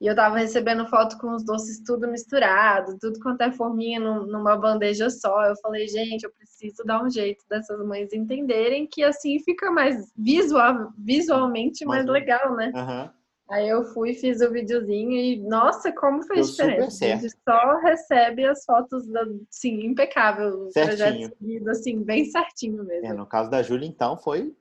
E 0.00 0.06
eu 0.06 0.14
tava 0.14 0.38
recebendo 0.38 0.86
foto 0.86 1.18
com 1.18 1.32
os 1.34 1.44
doces 1.44 1.82
tudo 1.84 2.06
misturado, 2.06 2.96
tudo 3.00 3.18
quanto 3.18 3.40
é 3.40 3.50
forminha 3.50 3.98
num- 3.98 4.26
numa 4.26 4.56
bandeja 4.56 5.10
só. 5.10 5.46
Eu 5.46 5.56
falei, 5.56 5.88
gente, 5.88 6.22
eu 6.22 6.30
preciso 6.32 6.84
dar 6.84 7.02
um 7.02 7.10
jeito 7.10 7.44
dessas 7.50 7.84
mães 7.84 8.12
entenderem 8.12 8.86
que 8.86 9.02
assim 9.02 9.40
fica 9.40 9.68
mais 9.68 10.12
visual, 10.16 10.92
visualmente 10.96 11.84
mais 11.84 12.04
Mais- 12.06 12.20
legal, 12.20 12.54
né? 12.54 12.70
Aham. 12.72 13.10
Aí 13.52 13.68
eu 13.68 13.84
fui, 13.84 14.14
fiz 14.14 14.40
o 14.40 14.50
videozinho 14.50 15.12
e, 15.12 15.38
nossa, 15.42 15.92
como 15.92 16.22
fez 16.22 16.46
Deu 16.46 16.54
super 16.54 16.88
diferença. 16.88 17.04
A 17.04 17.08
gente 17.16 17.34
só 17.46 17.78
recebe 17.80 18.46
as 18.46 18.64
fotos, 18.64 19.06
da, 19.06 19.26
sim, 19.50 19.84
impecável. 19.84 20.70
Certinho. 20.70 21.28
seguido, 21.38 21.70
assim, 21.70 22.02
bem 22.02 22.24
certinho 22.24 22.82
mesmo. 22.82 23.06
É, 23.06 23.12
no 23.12 23.26
caso 23.26 23.50
da 23.50 23.62
Júlia, 23.62 23.86
então, 23.86 24.16
foi 24.16 24.54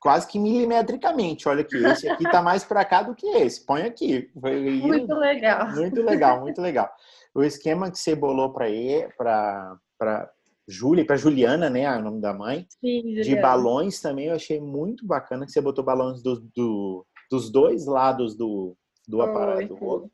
quase 0.00 0.28
que 0.28 0.38
milimetricamente. 0.38 1.48
Olha 1.48 1.62
aqui, 1.62 1.76
esse 1.76 2.08
aqui 2.08 2.22
tá 2.30 2.40
mais 2.40 2.62
para 2.62 2.84
cá 2.84 3.02
do 3.02 3.16
que 3.16 3.26
esse. 3.26 3.66
Põe 3.66 3.82
aqui. 3.82 4.30
Foi 4.40 4.70
Muito 4.70 5.12
legal. 5.14 5.72
Muito 5.72 6.00
legal, 6.00 6.40
muito 6.40 6.62
legal. 6.62 6.88
O 7.34 7.42
esquema 7.42 7.90
que 7.90 7.98
você 7.98 8.14
bolou 8.14 8.52
para 8.52 9.76
para 9.98 10.30
Júlia, 10.68 11.04
para 11.04 11.16
Juliana, 11.16 11.68
né, 11.68 11.82
é 11.82 11.90
o 11.96 12.02
nome 12.02 12.20
da 12.20 12.32
mãe, 12.32 12.66
Sim, 12.80 13.14
de 13.14 13.36
balões 13.36 14.00
também 14.00 14.26
eu 14.26 14.34
achei 14.34 14.60
muito 14.60 15.06
bacana 15.06 15.46
que 15.46 15.52
você 15.52 15.60
botou 15.60 15.84
balões 15.84 16.22
do, 16.22 16.40
do- 16.54 17.06
dos 17.30 17.50
dois 17.50 17.86
lados 17.86 18.34
do, 18.36 18.76
do 19.06 19.18
Foi, 19.18 19.28
aparador. 19.28 20.08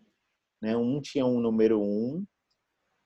Né? 0.61 0.76
Um 0.76 1.00
tinha 1.00 1.26
um 1.26 1.40
número 1.40 1.81
um 1.81 2.25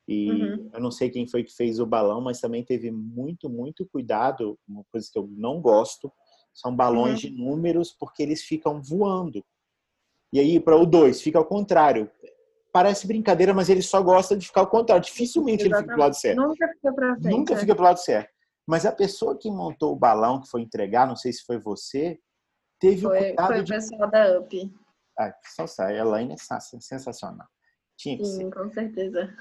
e 0.08 0.30
Uhum. 0.30 0.70
eu 0.72 0.80
não 0.80 0.90
sei 0.90 1.10
quem 1.10 1.26
foi 1.26 1.42
que 1.42 1.52
fez 1.52 1.80
o 1.80 1.86
balão, 1.86 2.20
mas 2.20 2.40
também 2.40 2.64
teve 2.64 2.90
muito, 2.90 3.50
muito 3.50 3.86
cuidado. 3.86 4.56
Uma 4.68 4.84
coisa 4.92 5.08
que 5.12 5.18
eu 5.18 5.28
não 5.32 5.60
gosto 5.60 6.12
são 6.54 6.74
balões 6.74 7.22
Uhum. 7.24 7.30
de 7.30 7.36
números 7.36 7.92
porque 7.98 8.22
eles 8.22 8.42
ficam 8.42 8.80
voando. 8.80 9.44
E 10.32 10.38
aí 10.38 10.60
para 10.60 10.76
o 10.76 10.86
dois 10.86 11.20
fica 11.20 11.38
ao 11.38 11.44
contrário. 11.44 12.10
Parece 12.72 13.06
brincadeira, 13.06 13.54
mas 13.54 13.68
ele 13.70 13.82
só 13.82 14.02
gosta 14.02 14.36
de 14.36 14.46
ficar 14.46 14.60
ao 14.60 14.66
contrário. 14.66 15.02
Dificilmente 15.04 15.64
ele 15.64 15.74
fica 15.74 15.86
pro 15.86 15.98
lado 15.98 16.14
certo. 16.14 16.36
Nunca 16.36 16.68
fica 16.68 16.92
pra 16.92 17.16
frente. 17.16 17.36
Nunca 17.36 17.54
né? 17.54 17.60
fica 17.60 17.74
pro 17.74 17.84
lado 17.84 17.98
certo. 17.98 18.30
Mas 18.66 18.84
a 18.84 18.92
pessoa 18.92 19.36
que 19.38 19.50
montou 19.50 19.92
o 19.92 19.96
balão, 19.96 20.40
que 20.40 20.48
foi 20.48 20.60
entregar, 20.60 21.06
não 21.06 21.16
sei 21.16 21.32
se 21.32 21.42
foi 21.44 21.58
você, 21.58 22.18
teve 22.78 23.06
o 23.06 23.10
Foi, 23.10 23.18
cuidado 23.18 23.46
foi 23.48 23.60
o 23.60 23.64
de. 23.64 23.72
pessoal 23.72 24.10
da 24.10 24.38
UP. 24.40 24.74
Ah, 25.18 25.34
só 25.54 25.66
sai, 25.66 25.98
a 25.98 26.02
Elaine 26.02 26.34
é 26.34 26.36
sens- 26.36 26.76
sensacional. 26.80 27.46
Tinha 27.96 28.18
que 28.18 28.24
ser. 28.24 28.42
Sim, 28.42 28.50
com 28.50 28.70
certeza. 28.70 29.34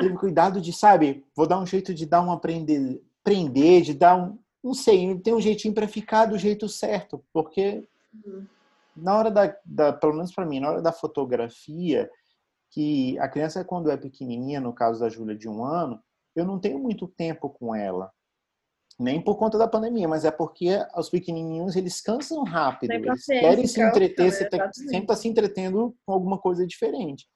Teve 0.00 0.16
cuidado 0.16 0.60
de, 0.60 0.72
sabe, 0.72 1.26
vou 1.36 1.46
dar 1.46 1.58
um 1.58 1.66
jeito 1.66 1.92
de 1.92 2.06
dar 2.06 2.22
um 2.22 2.32
aprender, 2.32 3.02
prender, 3.22 3.82
de 3.82 3.92
dar 3.94 4.16
um. 4.16 4.38
Não 4.64 4.72
sei, 4.72 5.18
tem 5.18 5.34
um 5.34 5.40
jeitinho 5.40 5.74
para 5.74 5.86
ficar 5.88 6.26
do 6.26 6.38
jeito 6.38 6.68
certo, 6.68 7.22
porque 7.32 7.86
Uhum. 8.24 8.46
na 8.96 9.16
hora 9.16 9.30
da, 9.30 9.56
da 9.64 9.92
pelo 9.92 10.12
menos 10.14 10.34
para 10.34 10.44
mim, 10.46 10.60
na 10.60 10.70
hora 10.70 10.82
da 10.82 10.92
fotografia, 10.92 12.10
que 12.70 13.18
a 13.18 13.28
criança 13.28 13.64
quando 13.64 13.90
é 13.90 13.96
pequenininha, 13.96 14.60
no 14.60 14.72
caso 14.72 15.00
da 15.00 15.08
Júlia 15.08 15.36
de 15.36 15.48
um 15.48 15.64
ano, 15.64 16.02
eu 16.34 16.44
não 16.46 16.58
tenho 16.58 16.78
muito 16.78 17.06
tempo 17.08 17.50
com 17.50 17.74
ela. 17.74 18.10
Nem 18.98 19.20
por 19.22 19.36
conta 19.36 19.56
da 19.58 19.66
pandemia, 19.66 20.06
mas 20.06 20.24
é 20.24 20.30
porque 20.30 20.78
os 20.96 21.08
pequenininhos 21.08 21.76
eles 21.76 22.00
cansam 22.00 22.44
rápido. 22.44 22.90
Eles 22.92 23.24
querem 23.24 23.66
se 23.66 23.74
cansam, 23.76 23.88
entreter, 23.90 24.24
né? 24.26 24.30
você 24.30 24.42
Exatamente. 24.44 24.76
sempre 24.78 24.98
está 24.98 25.16
se 25.16 25.28
entretendo 25.28 25.94
com 26.04 26.12
alguma 26.12 26.38
coisa 26.38 26.66
diferente. 26.66 27.26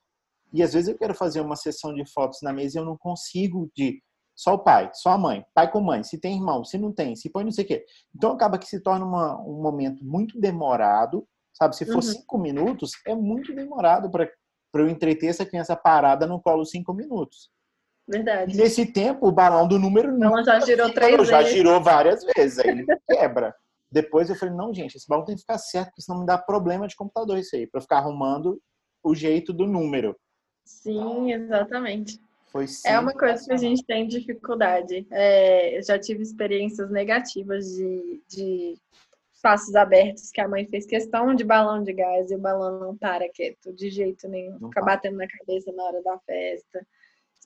E 0.52 0.62
às 0.62 0.72
vezes 0.74 0.88
eu 0.88 0.96
quero 0.98 1.14
fazer 1.14 1.40
uma 1.40 1.56
sessão 1.56 1.92
de 1.94 2.04
fotos 2.12 2.40
na 2.42 2.52
mesa 2.52 2.78
e 2.78 2.80
eu 2.80 2.84
não 2.84 2.96
consigo 2.96 3.70
de 3.74 4.00
só 4.34 4.54
o 4.54 4.58
pai, 4.58 4.90
só 4.94 5.10
a 5.10 5.18
mãe, 5.18 5.44
pai 5.54 5.70
com 5.70 5.80
mãe, 5.80 6.02
se 6.02 6.18
tem 6.20 6.36
irmão, 6.36 6.62
se 6.62 6.76
não 6.76 6.92
tem, 6.92 7.16
se 7.16 7.30
põe 7.30 7.42
não 7.42 7.50
sei 7.50 7.64
o 7.64 7.68
quê. 7.68 7.84
Então 8.14 8.32
acaba 8.32 8.58
que 8.58 8.66
se 8.66 8.80
torna 8.80 9.04
uma- 9.06 9.40
um 9.40 9.62
momento 9.62 10.04
muito 10.04 10.38
demorado, 10.38 11.26
sabe? 11.54 11.74
Se 11.74 11.86
for 11.86 11.96
Uhum. 11.96 12.02
cinco 12.02 12.38
minutos, 12.38 12.92
é 13.06 13.14
muito 13.14 13.54
demorado 13.54 14.10
para 14.10 14.28
eu 14.74 14.88
entreter 14.88 15.30
essa 15.30 15.46
criança 15.46 15.74
parada 15.74 16.26
no 16.26 16.40
colo 16.40 16.66
cinco 16.66 16.92
minutos. 16.92 17.50
Verdade. 18.08 18.56
nesse 18.56 18.86
tempo, 18.86 19.26
o 19.26 19.32
balão 19.32 19.66
do 19.66 19.78
número 19.78 20.08
Ela 20.22 20.42
já 20.44 20.60
girou 20.60 20.92
três 20.92 21.28
já 21.28 21.38
vezes. 21.38 21.52
girou 21.54 21.82
várias 21.82 22.24
vezes, 22.24 22.58
aí 22.60 22.70
ele 22.70 22.86
quebra. 23.08 23.54
Depois 23.90 24.28
eu 24.30 24.36
falei, 24.36 24.54
não, 24.54 24.72
gente, 24.72 24.96
esse 24.96 25.08
balão 25.08 25.24
tem 25.24 25.34
que 25.34 25.40
ficar 25.40 25.58
certo, 25.58 25.88
porque 25.88 26.02
senão 26.02 26.20
me 26.20 26.26
dá 26.26 26.38
problema 26.38 26.86
de 26.86 26.94
computador 26.96 27.38
isso 27.38 27.56
aí, 27.56 27.66
para 27.66 27.80
ficar 27.80 27.98
arrumando 27.98 28.60
o 29.02 29.14
jeito 29.14 29.52
do 29.52 29.66
número. 29.66 30.16
Sim, 30.64 31.32
exatamente. 31.32 32.20
Foi 32.46 32.64
É 32.84 32.98
uma 32.98 33.12
coisa 33.12 33.44
que 33.44 33.52
a 33.52 33.56
gente 33.56 33.84
tem 33.84 34.06
dificuldade. 34.06 35.06
É, 35.10 35.78
eu 35.78 35.82
já 35.82 35.98
tive 35.98 36.22
experiências 36.22 36.90
negativas 36.90 37.66
de, 37.66 38.22
de 38.28 38.74
espaços 39.32 39.74
abertos 39.76 40.30
que 40.30 40.40
a 40.40 40.48
mãe 40.48 40.66
fez 40.66 40.86
questão 40.86 41.34
de 41.34 41.44
balão 41.44 41.82
de 41.82 41.92
gás 41.92 42.30
e 42.30 42.34
o 42.34 42.38
balão 42.38 42.80
não 42.80 42.96
para 42.96 43.28
quieto 43.28 43.72
de 43.72 43.90
jeito 43.90 44.26
nenhum. 44.28 44.58
Não 44.58 44.68
Fica 44.68 44.80
para. 44.80 44.94
batendo 44.96 45.16
na 45.18 45.28
cabeça 45.28 45.70
na 45.72 45.84
hora 45.84 46.02
da 46.02 46.18
festa. 46.20 46.86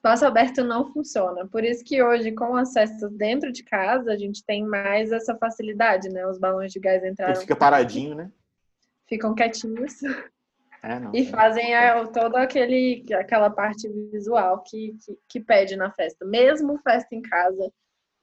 Espaço 0.00 0.24
aberto 0.24 0.64
não 0.64 0.90
funciona. 0.90 1.46
Por 1.46 1.62
isso 1.62 1.84
que 1.84 2.02
hoje, 2.02 2.32
com 2.32 2.56
acesso 2.56 3.10
dentro 3.10 3.52
de 3.52 3.62
casa, 3.62 4.10
a 4.10 4.16
gente 4.16 4.42
tem 4.42 4.64
mais 4.64 5.12
essa 5.12 5.36
facilidade, 5.36 6.08
né? 6.08 6.26
Os 6.26 6.38
balões 6.38 6.72
de 6.72 6.80
gás 6.80 7.02
Ele 7.02 7.12
entraram, 7.12 7.38
fica 7.38 7.54
paradinho, 7.54 8.14
né? 8.14 8.32
ficam 9.06 9.34
quietinhos. 9.34 10.00
É, 10.82 10.98
não. 10.98 11.12
E 11.14 11.26
fazem 11.26 11.74
a, 11.74 12.06
toda 12.06 12.40
aquele, 12.40 13.04
aquela 13.12 13.50
parte 13.50 13.86
visual 14.10 14.62
que, 14.62 14.96
que, 15.04 15.18
que 15.28 15.40
pede 15.40 15.76
na 15.76 15.90
festa. 15.90 16.24
Mesmo 16.24 16.78
festa 16.78 17.14
em 17.14 17.20
casa, 17.20 17.70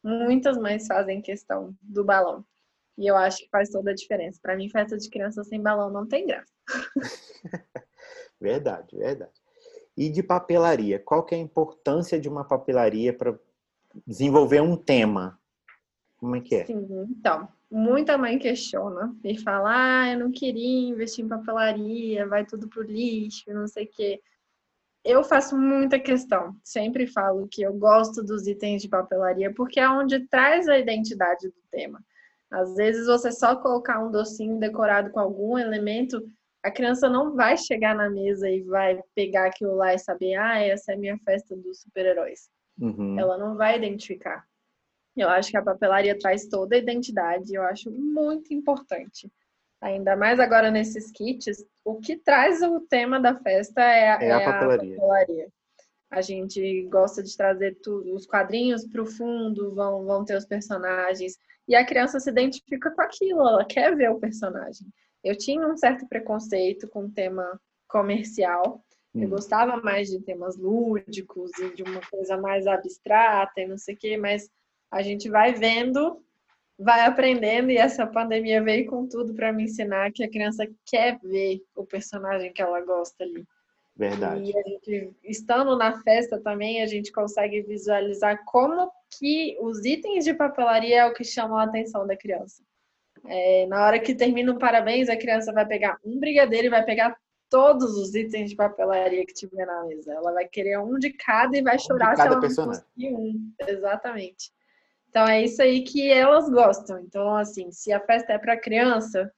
muitas 0.04 0.58
mães 0.58 0.88
fazem 0.88 1.22
questão 1.22 1.76
do 1.80 2.04
balão. 2.04 2.44
E 2.98 3.06
eu 3.06 3.16
acho 3.16 3.38
que 3.38 3.50
faz 3.52 3.70
toda 3.70 3.92
a 3.92 3.94
diferença. 3.94 4.40
Para 4.42 4.56
mim, 4.56 4.70
festa 4.70 4.98
de 4.98 5.08
criança 5.08 5.44
sem 5.44 5.62
balão 5.62 5.92
não 5.92 6.08
tem 6.08 6.26
graça. 6.26 6.52
Verdade, 8.42 8.96
verdade. 8.96 9.32
E 9.98 10.10
de 10.10 10.22
papelaria, 10.22 11.00
qual 11.00 11.26
que 11.26 11.34
é 11.34 11.38
a 11.40 11.42
importância 11.42 12.20
de 12.20 12.30
uma 12.30 12.44
papelaria 12.44 13.12
para 13.12 13.38
desenvolver 14.06 14.62
um 14.62 14.76
tema? 14.76 15.40
Como 16.18 16.36
é 16.36 16.42
que 16.42 16.56
é? 16.56 16.66
Sim, 16.66 16.88
então, 17.10 17.48
muita 17.70 18.18
mãe 18.18 18.38
questiona 18.38 19.16
e 19.24 19.38
fala: 19.40 20.04
ah, 20.04 20.12
eu 20.12 20.20
não 20.20 20.32
queria 20.32 20.90
investir 20.90 21.26
em 21.26 21.28
papelaria, 21.28 22.28
vai 22.28 22.46
tudo 22.46 22.68
pro 22.68 22.84
lixo, 22.84 23.52
não 23.52 23.68
sei 23.68 23.86
o 23.86 23.90
quê. 23.90 24.22
Eu 25.04 25.24
faço 25.24 25.58
muita 25.58 26.00
questão, 26.00 26.56
sempre 26.64 27.08
falo 27.08 27.48
que 27.48 27.62
eu 27.62 27.74
gosto 27.74 28.22
dos 28.22 28.46
itens 28.46 28.82
de 28.82 28.90
papelaria 28.90 29.54
porque 29.54 29.80
é 29.80 29.90
onde 29.90 30.28
traz 30.28 30.68
a 30.68 30.78
identidade 30.78 31.48
do 31.48 31.62
tema. 31.72 32.04
Às 32.52 32.76
vezes 32.76 33.08
você 33.08 33.32
só 33.32 33.56
colocar 33.56 34.04
um 34.04 34.12
docinho 34.12 34.60
decorado 34.60 35.10
com 35.12 35.20
algum 35.20 35.58
elemento, 35.58 36.30
a 36.68 36.72
criança 36.72 37.10
não 37.10 37.34
vai 37.34 37.56
chegar 37.58 37.96
na 37.96 38.10
mesa 38.10 38.50
e 38.50 38.62
vai 38.62 39.02
pegar 39.16 39.48
aquilo 39.48 39.76
lá 39.76 39.94
e 39.94 40.00
saber, 40.00 40.36
ah, 40.36 40.60
essa 40.60 40.92
é 40.92 40.96
a 40.96 40.98
minha 40.98 41.18
festa 41.20 41.56
dos 41.56 41.80
super-heróis. 41.82 42.50
Uhum. 42.78 43.18
Ela 43.18 43.38
não 43.38 43.56
vai 43.56 43.78
identificar. 43.78 44.46
Eu 45.16 45.30
acho 45.30 45.50
que 45.50 45.58
a 45.58 45.64
papelaria 45.64 46.20
traz 46.20 46.48
toda 46.48 46.76
a 46.76 46.78
identidade, 46.78 47.54
eu 47.54 47.64
acho 47.64 47.90
muito 47.90 48.54
importante. 48.54 49.32
Ainda 49.80 50.16
mais 50.18 50.42
agora 50.42 50.70
nesses 50.70 51.10
kits, 51.12 51.66
o 51.86 51.96
que 52.02 52.18
traz 52.18 52.62
o 52.62 52.82
tema 52.82 53.18
da 53.20 53.34
festa 53.36 53.82
é, 53.82 54.10
a, 54.10 54.22
é 54.22 54.32
a, 54.32 54.42
é 54.42 54.46
papelaria. 54.46 54.96
a 54.96 55.00
papelaria. 55.00 55.48
A 56.12 56.22
gente 56.22 56.84
gosta 56.90 57.24
de 57.24 57.36
trazer 57.36 57.78
tudo, 57.82 58.14
os 58.14 58.26
quadrinhos 58.26 58.86
para 58.86 59.02
o 59.02 59.06
fundo, 59.06 59.74
vão, 59.74 60.06
vão 60.06 60.26
ter 60.26 60.36
os 60.36 60.46
personagens. 60.46 61.38
E 61.66 61.76
a 61.76 61.86
criança 61.86 62.20
se 62.20 62.30
identifica 62.30 62.92
com 62.92 63.02
aquilo, 63.02 63.40
ela 63.40 63.66
quer 63.66 63.96
ver 63.96 64.10
o 64.10 64.20
personagem. 64.20 64.88
Eu 65.28 65.38
tinha 65.38 65.68
um 65.68 65.76
certo 65.76 66.08
preconceito 66.08 66.88
com 66.88 67.06
o 67.06 67.12
tema 67.12 67.60
comercial. 67.88 68.82
Hum. 69.14 69.24
Eu 69.24 69.30
gostava 69.30 69.78
mais 69.78 70.10
de 70.10 70.22
temas 70.22 70.58
lúdicos 70.58 71.52
e 71.60 71.76
de 71.76 71.84
uma 71.84 72.00
coisa 72.10 72.38
mais 72.38 72.66
abstrata 72.66 73.60
e 73.60 73.68
não 73.68 73.78
sei 73.78 73.96
o 73.96 73.98
quê, 73.98 74.18
mas 74.18 74.50
a 74.90 75.02
gente 75.02 75.30
vai 75.30 75.54
vendo, 75.54 76.24
vai 76.80 77.02
aprendendo 77.02 77.72
e 77.72 77.78
essa 77.78 78.08
pandemia 78.08 78.64
veio 78.64 78.88
com 78.88 79.06
tudo 79.06 79.34
para 79.34 79.52
me 79.52 79.64
ensinar 79.64 80.14
que 80.14 80.24
a 80.24 80.30
criança 80.30 80.66
quer 80.86 81.20
ver 81.22 81.62
o 81.76 81.86
personagem 81.86 82.54
que 82.54 82.62
ela 82.62 82.80
gosta 82.82 83.24
ali. 83.24 83.46
Verdade. 83.98 84.52
E 84.52 84.58
a 84.58 84.62
gente, 84.62 85.14
estando 85.24 85.76
na 85.76 86.02
festa 86.04 86.40
também, 86.40 86.82
a 86.82 86.86
gente 86.86 87.12
consegue 87.12 87.64
visualizar 87.64 88.46
como 88.46 88.90
que 89.20 89.58
os 89.60 89.84
itens 89.84 90.24
de 90.24 90.34
papelaria 90.34 91.00
é 91.00 91.06
o 91.06 91.14
que 91.14 91.24
chamam 91.24 91.58
a 91.58 91.64
atenção 91.64 92.06
da 92.06 92.16
criança. 92.16 92.64
É, 93.28 93.66
na 93.68 93.86
hora 93.86 94.00
que 94.00 94.16
termina 94.16 94.52
o 94.52 94.60
parabéns, 94.60 95.10
a 95.10 95.18
criança 95.18 95.52
vai 95.52 95.66
pegar 95.66 96.00
um 96.04 96.20
brigadeiro 96.20 96.68
e 96.68 96.70
vai 96.70 96.84
pegar 96.84 97.18
todos 97.50 97.98
os 97.98 98.14
itens 98.16 98.50
de 98.50 98.56
papelaria 98.56 99.26
que 99.26 99.34
tiver 99.34 99.66
na 99.66 99.86
mesa. 99.86 100.14
Ela 100.14 100.34
vai 100.34 100.48
querer 100.48 100.80
um 100.80 100.98
de 100.98 101.12
cada 101.12 101.58
e 101.58 101.62
vai 101.62 101.76
um 101.76 101.80
chorar 101.80 102.16
se 102.16 102.22
ela 102.22 102.40
não 102.40 102.42
conseguir 102.42 103.14
um. 103.14 103.52
Exatamente. 103.68 104.52
Então 105.10 105.28
é 105.28 105.44
isso 105.44 105.62
aí 105.62 105.84
que 105.84 106.12
elas 106.12 106.50
gostam. 106.50 107.00
Então, 107.00 107.36
assim, 107.36 107.72
se 107.72 107.92
a 107.92 108.00
festa 108.00 108.34
é 108.34 108.38
para 108.38 108.60
criança, 108.60 109.32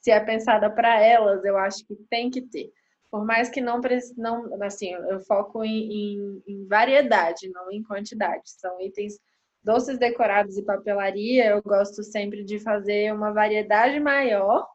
se 0.00 0.10
é 0.10 0.20
pensada 0.20 0.70
para 0.70 1.00
elas, 1.00 1.44
eu 1.44 1.56
acho 1.56 1.84
que 1.86 1.94
tem 2.08 2.30
que 2.30 2.40
ter. 2.42 2.72
Por 3.10 3.24
mais 3.24 3.48
que 3.48 3.60
não, 3.60 3.80
não 4.16 4.62
assim, 4.62 4.92
eu 4.92 5.20
foco 5.20 5.64
em, 5.64 5.92
em, 5.92 6.42
em 6.46 6.66
variedade, 6.66 7.50
não 7.50 7.70
em 7.70 7.82
quantidade. 7.82 8.42
São 8.44 8.80
itens 8.80 9.18
doces 9.62 9.98
decorados 9.98 10.56
e 10.56 10.62
papelaria, 10.62 11.50
eu 11.50 11.62
gosto 11.62 12.02
sempre 12.02 12.44
de 12.44 12.58
fazer 12.58 13.12
uma 13.12 13.32
variedade 13.32 14.00
maior, 14.00 14.66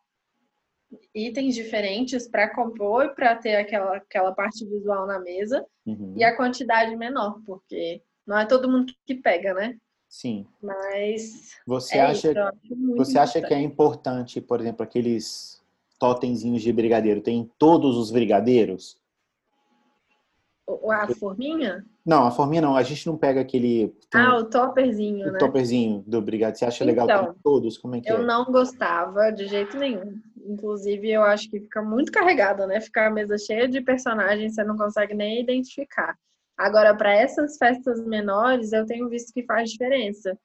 itens 1.14 1.56
diferentes 1.56 2.28
para 2.28 2.54
compor 2.54 3.06
e 3.06 3.16
para 3.16 3.36
ter 3.36 3.56
aquela, 3.56 3.98
aquela 3.98 4.32
parte 4.32 4.66
visual 4.66 5.08
na 5.08 5.20
mesa, 5.20 5.66
uhum. 5.86 6.14
e 6.16 6.24
a 6.24 6.36
quantidade 6.36 6.96
menor, 6.96 7.42
porque 7.46 8.02
não 8.26 8.38
é 8.38 8.46
todo 8.46 8.70
mundo 8.70 8.94
que 9.06 9.16
pega, 9.16 9.54
né? 9.54 9.78
Sim. 10.08 10.48
Mas. 10.62 11.58
Você 11.66 11.98
é 11.98 12.02
acha, 12.02 12.32
isso, 12.32 12.96
você 12.96 13.18
acha 13.18 13.42
que 13.42 13.54
é 13.54 13.60
importante, 13.60 14.40
por 14.40 14.62
exemplo, 14.62 14.84
aqueles 14.84 15.62
totemzinhos 16.00 16.62
de 16.62 16.72
brigadeiro? 16.72 17.22
Tem 17.22 17.52
todos 17.58 17.98
os 17.98 18.12
brigadeiros? 18.12 18.98
A 20.90 21.08
forminha? 21.16 21.86
Não, 22.06 22.28
a 22.28 22.32
forminha 22.32 22.62
não. 22.62 22.76
A 22.76 22.84
gente 22.84 23.08
não 23.08 23.18
pega 23.18 23.42
aquele. 23.42 23.98
Ah, 24.14 24.38
o 24.38 24.46
topperzinho, 24.46 25.28
o 25.28 25.32
né? 25.32 25.36
O 25.36 25.38
topperzinho 25.40 26.04
do 26.06 26.22
brigadeiro. 26.22 26.60
Você 26.60 26.66
acha 26.66 26.84
então, 26.84 27.06
legal 27.06 27.34
ter 27.34 27.40
todos? 27.44 27.78
Como 27.78 27.96
é 27.96 28.02
que 28.02 28.12
eu 28.12 28.18
é? 28.18 28.20
Eu 28.20 28.26
não 28.26 28.46
gostava 28.46 29.32
de 29.32 29.48
jeito 29.48 29.76
nenhum. 29.78 30.22
Inclusive, 30.46 31.10
eu 31.10 31.24
acho 31.24 31.50
que 31.50 31.60
fica 31.60 31.82
muito 31.82 32.12
carregado, 32.12 32.68
né? 32.68 32.80
Ficar 32.80 33.08
a 33.08 33.10
mesa 33.10 33.38
cheia 33.38 33.68
de 33.68 33.82
personagens, 33.82 34.54
você 34.54 34.64
não 34.64 34.78
consegue 34.78 35.16
nem 35.16 35.42
identificar. 35.42 36.16
Agora, 36.56 36.96
para 36.96 37.14
essas 37.14 37.58
festas 37.58 38.06
menores, 38.06 38.72
eu 38.72 38.86
tenho 38.86 39.10
visto 39.10 39.34
que 39.34 39.44
faz 39.44 39.72
diferença. 39.72 40.38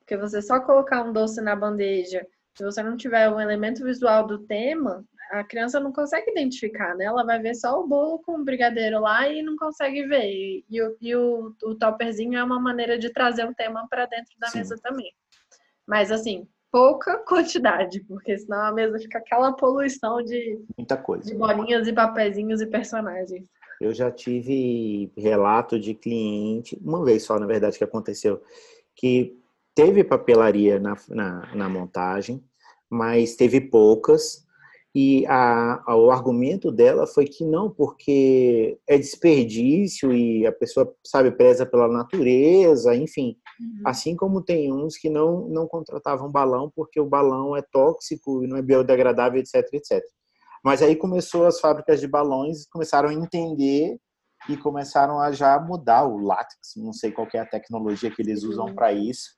Porque 0.00 0.16
você 0.16 0.42
só 0.42 0.60
colocar 0.60 1.02
um 1.02 1.12
doce 1.12 1.40
na 1.40 1.56
bandeja, 1.56 2.26
se 2.54 2.64
você 2.64 2.82
não 2.82 2.96
tiver 2.96 3.30
um 3.30 3.40
elemento 3.40 3.84
visual 3.84 4.26
do 4.26 4.40
tema, 4.40 5.04
a 5.30 5.44
criança 5.44 5.78
não 5.80 5.92
consegue 5.92 6.30
identificar, 6.30 6.94
né? 6.96 7.04
Ela 7.04 7.24
vai 7.24 7.38
ver 7.38 7.54
só 7.54 7.80
o 7.80 7.86
bolo 7.86 8.18
com 8.20 8.38
o 8.40 8.44
brigadeiro 8.44 9.00
lá 9.00 9.28
e 9.28 9.42
não 9.42 9.56
consegue 9.56 10.06
ver. 10.06 10.64
E, 10.68 10.82
o, 10.82 10.96
e 11.00 11.14
o, 11.14 11.54
o 11.64 11.74
topperzinho 11.74 12.38
é 12.38 12.42
uma 12.42 12.60
maneira 12.60 12.98
de 12.98 13.10
trazer 13.10 13.46
o 13.46 13.54
tema 13.54 13.86
para 13.88 14.06
dentro 14.06 14.32
da 14.38 14.48
Sim. 14.48 14.58
mesa 14.58 14.76
também. 14.82 15.12
Mas, 15.86 16.10
assim, 16.10 16.46
pouca 16.70 17.18
quantidade, 17.24 18.00
porque 18.04 18.38
senão 18.38 18.60
a 18.62 18.72
mesa 18.72 18.98
fica 18.98 19.18
aquela 19.18 19.52
poluição 19.52 20.22
de, 20.22 20.60
Muita 20.76 20.96
coisa. 20.96 21.24
de 21.24 21.34
bolinhas 21.34 21.86
e 21.86 21.92
papeizinhos 21.92 22.60
e 22.60 22.66
personagens. 22.66 23.48
Eu 23.80 23.94
já 23.94 24.10
tive 24.10 25.12
relato 25.16 25.78
de 25.78 25.94
cliente, 25.94 26.76
uma 26.82 27.04
vez 27.04 27.22
só, 27.22 27.38
na 27.38 27.46
verdade, 27.46 27.78
que 27.78 27.84
aconteceu, 27.84 28.42
que 28.96 29.38
teve 29.74 30.02
papelaria 30.02 30.80
na, 30.80 30.96
na, 31.08 31.54
na 31.54 31.68
montagem, 31.68 32.42
mas 32.90 33.36
teve 33.36 33.60
poucas, 33.60 34.44
e 35.00 35.24
a, 35.28 35.80
a, 35.86 35.96
o 35.96 36.10
argumento 36.10 36.72
dela 36.72 37.06
foi 37.06 37.24
que 37.24 37.44
não, 37.44 37.70
porque 37.70 38.80
é 38.84 38.98
desperdício 38.98 40.12
e 40.12 40.44
a 40.44 40.50
pessoa, 40.50 40.92
sabe, 41.06 41.30
preza 41.30 41.64
pela 41.64 41.86
natureza, 41.86 42.96
enfim. 42.96 43.36
Uhum. 43.60 43.82
Assim 43.86 44.16
como 44.16 44.42
tem 44.42 44.72
uns 44.72 44.96
que 44.96 45.08
não, 45.08 45.46
não 45.50 45.68
contratavam 45.68 46.32
balão 46.32 46.68
porque 46.74 46.98
o 46.98 47.06
balão 47.06 47.56
é 47.56 47.62
tóxico 47.62 48.42
e 48.42 48.48
não 48.48 48.56
é 48.56 48.62
biodegradável, 48.62 49.38
etc, 49.38 49.72
etc. 49.72 50.02
Mas 50.64 50.82
aí 50.82 50.96
começou 50.96 51.46
as 51.46 51.60
fábricas 51.60 52.00
de 52.00 52.08
balões, 52.08 52.66
começaram 52.68 53.10
a 53.10 53.14
entender 53.14 53.96
e 54.48 54.56
começaram 54.56 55.20
a 55.20 55.30
já 55.30 55.60
mudar 55.60 56.08
o 56.08 56.18
látex, 56.18 56.72
não 56.76 56.92
sei 56.92 57.12
qual 57.12 57.28
é 57.32 57.38
a 57.38 57.46
tecnologia 57.46 58.10
que 58.10 58.20
eles 58.20 58.42
usam 58.42 58.74
para 58.74 58.92
isso, 58.92 59.28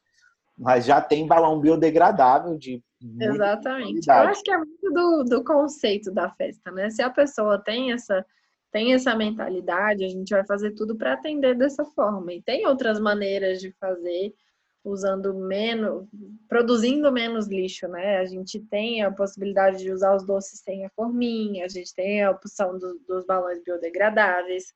mas 0.56 0.86
já 0.86 1.02
tem 1.02 1.26
balão 1.26 1.60
biodegradável 1.60 2.56
de 2.56 2.82
Exatamente. 3.02 4.08
Eu 4.08 4.14
acho 4.14 4.42
que 4.42 4.50
é 4.50 4.58
muito 4.58 4.92
do, 4.92 5.24
do 5.24 5.44
conceito 5.44 6.10
da 6.10 6.30
festa, 6.30 6.70
né? 6.70 6.90
Se 6.90 7.02
a 7.02 7.10
pessoa 7.10 7.58
tem 7.58 7.92
essa 7.92 8.24
tem 8.72 8.94
essa 8.94 9.16
mentalidade, 9.16 10.04
a 10.04 10.08
gente 10.08 10.30
vai 10.30 10.46
fazer 10.46 10.70
tudo 10.72 10.96
para 10.96 11.14
atender 11.14 11.56
dessa 11.56 11.84
forma. 11.84 12.32
E 12.32 12.40
tem 12.40 12.66
outras 12.68 13.00
maneiras 13.00 13.60
de 13.60 13.72
fazer 13.72 14.32
usando 14.84 15.34
menos, 15.34 16.06
produzindo 16.48 17.12
menos 17.12 17.48
lixo, 17.48 17.86
né? 17.88 18.18
A 18.18 18.24
gente 18.24 18.60
tem 18.60 19.02
a 19.02 19.10
possibilidade 19.10 19.78
de 19.78 19.92
usar 19.92 20.14
os 20.14 20.24
doces 20.24 20.60
sem 20.60 20.86
a 20.86 20.90
forminha, 20.90 21.64
a 21.64 21.68
gente 21.68 21.94
tem 21.94 22.22
a 22.22 22.30
opção 22.30 22.78
do, 22.78 22.98
dos 23.06 23.26
balões 23.26 23.62
biodegradáveis, 23.62 24.72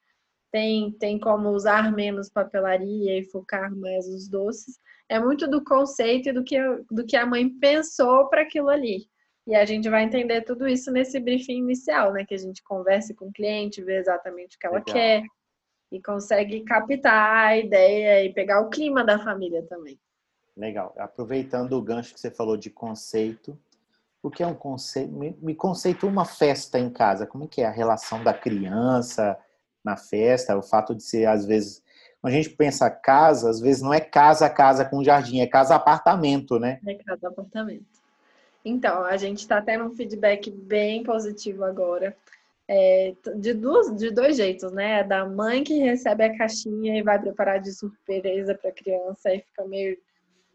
tem, 0.55 0.93
tem 0.93 1.19
como 1.19 1.49
usar 1.49 1.91
menos 1.91 2.31
papelaria 2.31 3.19
e 3.19 3.25
focar 3.25 3.75
mais 3.75 4.07
os 4.07 4.29
doces. 4.29 4.79
É 5.09 5.19
muito 5.19 5.51
do 5.51 5.65
conceito 5.65 6.29
e 6.29 6.33
do 6.33 6.45
que, 6.45 6.57
do 6.89 7.05
que 7.05 7.17
a 7.17 7.27
mãe 7.27 7.51
pensou 7.51 8.29
para 8.29 8.43
aquilo 8.43 8.69
ali. 8.69 9.09
E 9.49 9.57
a 9.57 9.65
gente 9.65 9.91
vai 9.91 10.05
entender 10.05 10.43
tudo 10.43 10.69
isso 10.69 10.93
nesse 10.93 11.19
briefing 11.19 11.59
inicial, 11.59 12.13
né? 12.13 12.25
Que 12.25 12.35
a 12.35 12.39
gente 12.39 12.63
converse 12.63 13.13
com 13.15 13.27
o 13.27 13.33
cliente, 13.33 13.83
vê 13.83 13.99
exatamente 13.99 14.55
o 14.55 14.61
que 14.61 14.67
ela 14.69 14.77
Legal. 14.77 14.95
quer, 14.95 15.23
e 15.91 16.01
consegue 16.01 16.63
captar 16.63 17.47
a 17.49 17.59
ideia 17.59 18.25
e 18.25 18.33
pegar 18.33 18.61
o 18.61 18.71
clima 18.71 19.03
da 19.03 19.19
família 19.19 19.61
também. 19.65 19.99
Legal. 20.57 20.95
Aproveitando 20.97 21.73
o 21.73 21.83
gancho 21.83 22.15
que 22.15 22.21
você 22.21 22.31
falou 22.31 22.57
de 22.57 22.71
conceito, 22.71 23.59
o 24.23 24.31
que 24.31 24.41
é 24.41 24.47
um 24.47 24.55
conceito? 24.55 25.11
Me, 25.11 25.37
me 25.43 25.57
conceitua 25.57 26.09
uma 26.09 26.25
festa 26.25 26.79
em 26.79 26.91
casa. 26.91 27.27
Como 27.27 27.43
é 27.43 27.49
que 27.49 27.61
é 27.61 27.67
a 27.67 27.73
relação 27.73 28.23
da 28.23 28.33
criança 28.33 29.37
na 29.85 29.97
festa? 29.97 30.57
O 30.57 30.63
fato 30.63 30.95
de 30.95 31.03
ser, 31.03 31.27
às 31.27 31.45
vezes, 31.45 31.83
quando 32.21 32.33
a 32.33 32.37
gente 32.37 32.51
pensa 32.51 32.91
casa, 32.91 33.51
às 33.51 33.61
vezes 33.61 33.83
não 33.83 33.93
é 33.93 34.01
casa, 34.01 34.49
casa 34.49 34.85
com 34.85 35.05
jardim, 35.05 35.41
é 35.41 35.47
casa 35.47 35.75
apartamento, 35.75 36.59
né? 36.59 36.81
É 36.87 36.95
casa 36.95 37.29
apartamento. 37.29 37.85
Então, 38.65 39.05
a 39.05 39.17
gente 39.17 39.41
está 39.41 39.61
tendo 39.61 39.85
um 39.85 39.95
feedback 39.95 40.51
bem 40.51 41.03
positivo 41.03 41.65
agora 41.65 42.17
é, 42.69 43.15
de, 43.37 43.53
duas, 43.53 43.95
de 43.95 44.11
dois 44.11 44.37
jeitos, 44.37 44.73
né? 44.73 45.01
É 45.01 45.05
da 45.05 45.27
mãe 45.27 45.63
que 45.63 45.79
recebe 45.79 46.25
a 46.25 46.37
caixinha 46.37 46.99
e 46.99 47.03
vai 47.03 47.21
preparar 47.21 47.61
de 47.61 47.73
surpresa 47.73 48.55
para 48.55 48.71
a 48.71 48.75
criança 48.75 49.35
e 49.35 49.41
fica 49.41 49.65
meio 49.67 49.99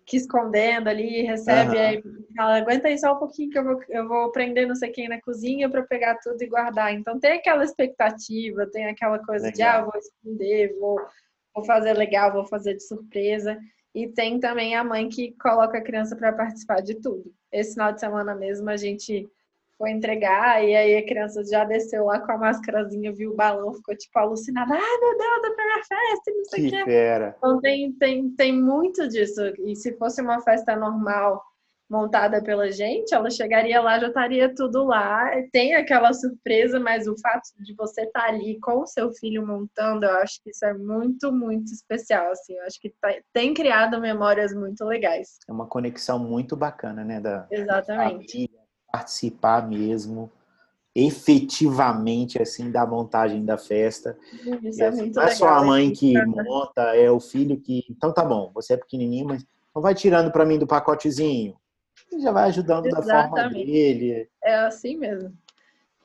que 0.10 0.17
escondendo 0.17 0.89
ali, 0.89 1.22
recebe, 1.22 1.76
uhum. 1.76 1.82
aí 1.82 2.04
fala, 2.36 2.58
aguenta 2.58 2.88
aí 2.88 2.98
só 2.98 3.13
um 3.13 3.19
pouquinho 3.19 3.52
que 3.52 3.60
eu 3.60 3.63
vou, 3.63 3.80
eu 3.89 4.08
vou 4.08 4.32
prender 4.32 4.67
não 4.67 4.74
sei 4.74 4.89
quem 4.89 5.08
na 5.08 5.22
cozinha 5.22 5.69
para 5.69 5.84
pegar 5.84 6.17
tudo 6.24 6.41
e 6.41 6.48
guardar. 6.48 6.91
Então 6.91 7.19
tem 7.19 7.34
aquela 7.34 7.63
expectativa, 7.63 8.65
tem 8.72 8.88
aquela 8.88 9.19
coisa 9.19 9.45
legal. 9.45 9.54
de, 9.54 9.62
ah, 9.62 9.82
vou 9.82 9.93
esconder, 9.95 10.76
vou, 10.80 11.00
vou 11.54 11.63
fazer 11.63 11.93
legal, 11.93 12.34
vou 12.34 12.48
fazer 12.48 12.74
de 12.74 12.84
surpresa. 12.84 13.56
E 13.93 14.08
tem 14.08 14.39
também 14.39 14.76
a 14.76 14.84
mãe 14.84 15.08
que 15.10 15.36
coloca 15.39 15.78
a 15.78 15.84
criança 15.84 16.15
para 16.15 16.34
participar 16.34 16.82
de 16.82 16.95
tudo. 16.95 17.32
Esse 17.52 17.74
final 17.74 17.93
de 17.93 18.00
semana 18.00 18.34
mesmo 18.34 18.67
a 18.67 18.78
gente 18.78 19.30
foi 19.80 19.92
entregar 19.92 20.62
e 20.62 20.76
aí 20.76 20.98
a 20.98 21.06
criança 21.06 21.42
já 21.46 21.63
desceu 21.63 22.06
lá 22.06 22.20
com 22.20 22.34
a 22.34 22.38
máscarazinha, 22.38 23.13
viu 23.13 23.32
o 23.32 23.36
balão, 23.36 23.74
ficou 23.74 23.96
tipo 23.96 24.20
alucinada. 24.20 24.74
Ai, 24.74 25.00
meu 25.00 25.18
Deus, 25.18 25.42
da 25.42 25.56
primeira 25.56 25.84
festa, 25.88 26.32
não 26.36 26.46
sei 26.46 26.68
o 26.68 26.70
que. 26.70 26.84
Fera. 26.84 27.36
Então 27.38 27.62
tem, 27.62 27.94
tem, 27.94 28.30
tem 28.32 28.52
muito 28.52 29.08
disso. 29.08 29.42
E 29.65 29.76
se 29.78 29.98
fosse 29.98 30.22
uma 30.22 30.42
festa 30.42 30.76
normal, 30.76 31.42
montada 31.89 32.44
pela 32.44 32.70
gente, 32.72 33.15
ela 33.15 33.30
chegaria 33.32 33.82
lá, 33.82 33.98
já 33.98 34.08
estaria 34.08 34.54
tudo 34.54 34.84
lá. 34.84 35.32
Tem 35.52 35.74
aquela 35.74 36.13
surpresa, 36.13 36.80
mas 36.80 37.08
o 37.08 37.18
fato 37.18 37.50
de 37.60 37.74
você 37.74 38.02
estar 38.02 38.22
tá 38.22 38.28
ali 38.28 38.60
com 38.60 38.82
o 38.82 38.88
seu 38.88 39.12
filho 39.13 39.46
montando, 39.46 40.06
eu 40.06 40.18
acho 40.18 40.42
que 40.44 40.52
isso 40.52 40.65
é 40.65 40.74
muito, 40.74 41.32
muito 41.32 41.72
especial. 41.72 42.32
Assim, 42.32 42.54
eu 42.54 42.65
acho 42.65 42.80
que 42.80 42.94
tá, 43.02 43.15
tem 43.34 43.54
criado 43.54 44.00
memórias 44.00 44.54
muito 44.54 44.84
legais. 44.86 45.39
É 45.48 45.52
uma 45.52 45.68
conexão 45.68 46.20
muito 46.20 46.56
bacana, 46.56 47.04
né? 47.04 47.20
Da, 47.20 47.48
Exatamente. 47.50 48.49
Participar 48.91 49.67
mesmo 49.67 50.32
efetivamente 50.95 52.41
assim 52.41 52.71
da 52.71 52.86
montagem 52.86 53.45
da 53.45 53.58
festa. 53.58 54.17
Isso 54.63 54.82
é 54.82 54.88
assim, 54.88 55.02
muito 55.02 55.15
não 55.15 55.23
é 55.23 55.32
só 55.32 55.47
a 55.47 55.63
mãe 55.63 55.91
que 55.91 56.13
monta, 56.25 56.95
é 56.95 57.10
o 57.10 57.19
filho 57.19 57.60
que. 57.60 57.86
Então 57.89 58.13
tá 58.13 58.25
bom, 58.25 58.52
você 58.54 58.73
é 58.73 58.78
pequenininho, 58.78 59.28
mas 59.28 59.45
não 59.73 59.82
vai 59.82 59.93
tirando 59.95 60.32
para 60.32 60.45
mim 60.45 60.58
do 60.58 60.67
pacotezinho 60.67 61.56
e 62.12 62.19
já 62.21 62.32
vai 62.32 62.49
ajudando 62.49 62.88
Exatamente. 62.88 63.08
da 63.08 63.30
forma 63.30 63.49
dele. 63.49 64.30
É 64.43 64.56
assim 64.56 64.97
mesmo. 64.97 65.34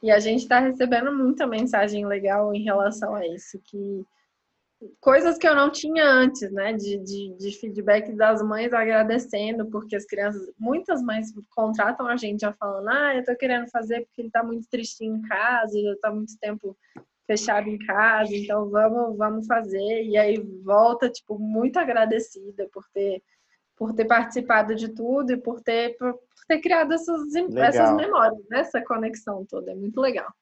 E 0.02 0.10
a 0.10 0.18
gente 0.18 0.42
está 0.42 0.60
recebendo 0.60 1.10
muita 1.12 1.46
mensagem 1.46 2.06
legal 2.06 2.54
em 2.54 2.62
relação 2.62 3.14
a 3.14 3.26
isso, 3.26 3.58
que 3.64 4.04
coisas 5.00 5.38
que 5.38 5.46
eu 5.46 5.54
não 5.54 5.70
tinha 5.70 6.04
antes, 6.04 6.50
né? 6.52 6.72
De, 6.72 6.98
de, 6.98 7.34
de, 7.36 7.58
feedback 7.58 8.12
das 8.12 8.42
mães 8.42 8.72
agradecendo, 8.72 9.66
porque 9.66 9.96
as 9.96 10.04
crianças, 10.04 10.50
muitas 10.58 11.02
mães 11.02 11.32
contratam 11.54 12.06
a 12.06 12.16
gente 12.16 12.40
já 12.40 12.52
falando, 12.52 12.88
ah, 12.88 13.14
eu 13.14 13.24
tô 13.24 13.34
querendo 13.36 13.68
fazer 13.70 14.02
porque 14.02 14.22
ele 14.22 14.30
tá 14.30 14.42
muito 14.42 14.68
tristinho 14.68 15.16
em 15.16 15.22
casa, 15.22 15.80
já 15.80 15.96
tá 16.00 16.10
muito 16.10 16.36
tempo 16.38 16.76
fechado 17.26 17.68
em 17.68 17.78
casa, 17.78 18.34
então 18.34 18.68
vamos, 18.68 19.16
vamos 19.16 19.46
fazer. 19.46 20.04
E 20.04 20.16
aí 20.16 20.38
volta, 20.62 21.08
tipo, 21.08 21.38
muito 21.38 21.78
agradecida 21.78 22.68
por 22.72 22.84
ter 22.92 23.22
por 23.76 23.92
ter 23.92 24.04
participado 24.04 24.74
de 24.74 24.88
tudo 24.88 25.32
e 25.32 25.36
por 25.36 25.60
ter, 25.60 25.96
por 25.96 26.18
ter 26.46 26.60
criado 26.60 26.92
essas, 26.94 27.34
essas 27.34 27.96
memórias, 27.96 28.40
né? 28.48 28.60
essa 28.60 28.80
conexão 28.80 29.44
toda. 29.44 29.72
É 29.72 29.74
muito 29.74 30.00
legal. 30.00 30.32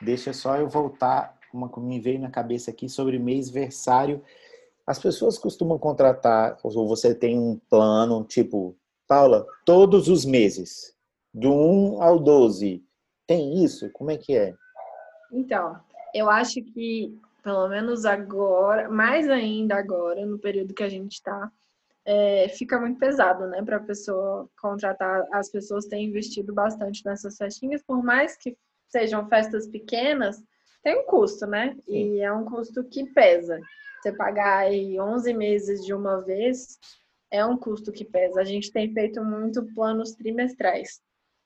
Deixa 0.00 0.32
só 0.32 0.56
eu 0.56 0.68
voltar, 0.68 1.37
uma 1.52 1.70
que 1.70 1.80
me 1.80 2.00
veio 2.00 2.18
na 2.18 2.30
cabeça 2.30 2.70
aqui 2.70 2.88
sobre 2.88 3.18
mês 3.18 3.48
versário. 3.48 4.22
As 4.86 4.98
pessoas 4.98 5.38
costumam 5.38 5.78
contratar, 5.78 6.58
ou 6.62 6.86
você 6.86 7.14
tem 7.14 7.38
um 7.38 7.60
plano, 7.68 8.24
tipo, 8.24 8.76
Paula, 9.06 9.46
todos 9.64 10.08
os 10.08 10.24
meses, 10.24 10.94
do 11.32 11.52
1 11.52 12.02
ao 12.02 12.18
12. 12.18 12.84
Tem 13.26 13.62
isso? 13.62 13.90
Como 13.92 14.10
é 14.10 14.16
que 14.16 14.36
é? 14.36 14.54
Então, 15.30 15.78
eu 16.14 16.30
acho 16.30 16.62
que, 16.62 17.18
pelo 17.42 17.68
menos 17.68 18.04
agora, 18.04 18.88
mais 18.88 19.28
ainda 19.28 19.76
agora, 19.76 20.24
no 20.24 20.38
período 20.38 20.74
que 20.74 20.82
a 20.82 20.88
gente 20.88 21.12
está, 21.12 21.50
é, 22.04 22.48
fica 22.48 22.80
muito 22.80 22.98
pesado, 22.98 23.46
né, 23.48 23.62
para 23.62 23.76
a 23.76 23.80
pessoa 23.80 24.48
contratar. 24.60 25.26
As 25.30 25.50
pessoas 25.50 25.84
têm 25.84 26.06
investido 26.06 26.54
bastante 26.54 27.04
nessas 27.04 27.36
festinhas, 27.36 27.82
por 27.82 28.02
mais 28.02 28.36
que 28.36 28.56
sejam 28.88 29.28
festas 29.28 29.66
pequenas, 29.66 30.42
tem 30.82 30.98
um 30.98 31.04
custo, 31.04 31.46
né? 31.46 31.76
Sim. 31.84 32.14
E 32.14 32.20
é 32.20 32.32
um 32.32 32.44
custo 32.44 32.84
que 32.84 33.04
pesa. 33.12 33.60
Você 34.00 34.12
pagar 34.12 34.58
aí 34.58 34.98
11 34.98 35.34
meses 35.34 35.84
de 35.84 35.92
uma 35.92 36.20
vez 36.20 36.78
é 37.30 37.44
um 37.44 37.56
custo 37.56 37.92
que 37.92 38.04
pesa. 38.04 38.40
A 38.40 38.44
gente 38.44 38.72
tem 38.72 38.92
feito 38.92 39.22
muito 39.22 39.66
planos 39.74 40.12
trimestrais. 40.12 41.00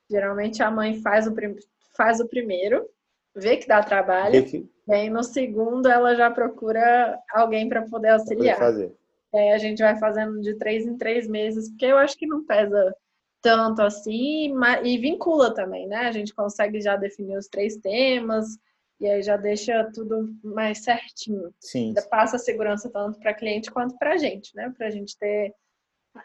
Geralmente 0.09 0.61
a 0.61 0.69
mãe 0.69 1.01
faz 1.01 1.27
o, 1.27 1.33
prim... 1.33 1.55
faz 1.95 2.19
o 2.19 2.27
primeiro, 2.27 2.87
vê 3.35 3.57
que 3.57 3.67
dá 3.67 3.81
trabalho, 3.81 4.45
que... 4.45 4.69
no 5.09 5.23
segundo 5.23 5.89
ela 5.89 6.15
já 6.15 6.29
procura 6.29 7.19
alguém 7.31 7.67
para 7.67 7.83
poder 7.83 8.09
auxiliar. 8.09 8.57
Fazer. 8.57 8.93
É, 9.33 9.53
a 9.53 9.57
gente 9.57 9.81
vai 9.81 9.97
fazendo 9.97 10.39
de 10.41 10.55
três 10.55 10.85
em 10.85 10.95
três 10.95 11.27
meses, 11.27 11.69
porque 11.69 11.85
eu 11.85 11.97
acho 11.97 12.15
que 12.15 12.27
não 12.27 12.45
pesa 12.45 12.95
tanto 13.41 13.81
assim, 13.81 14.53
e 14.83 14.97
vincula 14.97 15.53
também, 15.53 15.87
né? 15.87 16.07
A 16.07 16.11
gente 16.11 16.33
consegue 16.33 16.79
já 16.79 16.95
definir 16.95 17.37
os 17.37 17.47
três 17.47 17.75
temas, 17.75 18.57
e 18.99 19.07
aí 19.07 19.21
já 19.21 19.37
deixa 19.37 19.89
tudo 19.93 20.33
mais 20.43 20.83
certinho. 20.83 21.53
Sim. 21.59 21.93
Passa 22.09 22.37
a 22.37 22.39
segurança 22.39 22.89
tanto 22.89 23.19
para 23.19 23.33
cliente 23.33 23.71
quanto 23.71 23.97
para 23.97 24.13
a 24.13 24.17
gente, 24.17 24.55
né? 24.55 24.73
Para 24.77 24.87
a 24.87 24.91
gente 24.91 25.17
ter 25.17 25.53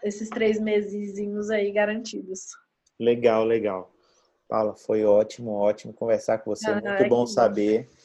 esses 0.02 0.28
três 0.28 0.61
mesezinhos 0.61 1.50
aí 1.50 1.72
garantidos. 1.72 2.46
Legal, 2.98 3.44
legal. 3.44 3.92
Paula, 4.48 4.74
foi 4.74 5.04
ótimo, 5.04 5.52
ótimo 5.52 5.92
conversar 5.92 6.38
com 6.38 6.54
você. 6.54 6.70
Ah, 6.70 6.81
Muito 6.81 7.09
bom 7.09 7.26
saber. 7.26 7.85
Bom. 7.85 7.96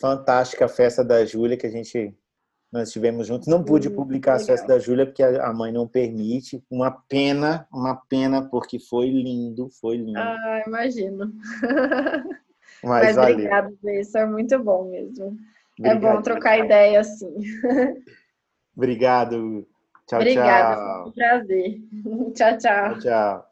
Fantástica 0.00 0.64
a 0.64 0.68
festa 0.68 1.04
da 1.04 1.24
Júlia 1.24 1.56
que 1.56 1.66
a 1.66 1.70
gente 1.70 2.16
nós 2.72 2.88
estivemos 2.88 3.26
juntos. 3.26 3.46
Não 3.46 3.62
pude 3.62 3.88
hum, 3.88 3.94
publicar 3.94 4.38
legal. 4.38 4.44
a 4.44 4.46
festa 4.46 4.66
da 4.66 4.78
Júlia 4.78 5.04
porque 5.04 5.22
a 5.22 5.52
mãe 5.52 5.70
não 5.70 5.86
permite. 5.86 6.64
Uma 6.70 6.90
pena, 6.90 7.68
uma 7.70 7.94
pena, 7.94 8.48
porque 8.48 8.78
foi 8.78 9.10
lindo, 9.10 9.68
foi 9.68 9.98
lindo. 9.98 10.18
Ah, 10.18 10.64
imagino. 10.66 11.30
Mas, 12.82 13.16
Mas 13.16 13.18
obrigado, 13.30 13.78
isso 13.84 14.18
é 14.18 14.26
muito 14.26 14.58
bom 14.58 14.90
mesmo. 14.90 15.36
Obrigado. 15.78 16.04
É 16.04 16.14
bom 16.16 16.22
trocar 16.22 16.58
ideia 16.58 17.00
assim. 17.00 17.34
Obrigado. 18.76 19.66
Tchau, 20.06 20.20
Obrigada, 20.20 20.76
tchau. 20.76 21.02
Foi 21.02 21.10
um 21.10 21.14
prazer. 21.14 21.80
tchau, 22.34 22.58
tchau. 22.58 22.58
Tchau, 22.58 22.98
tchau. 23.00 23.51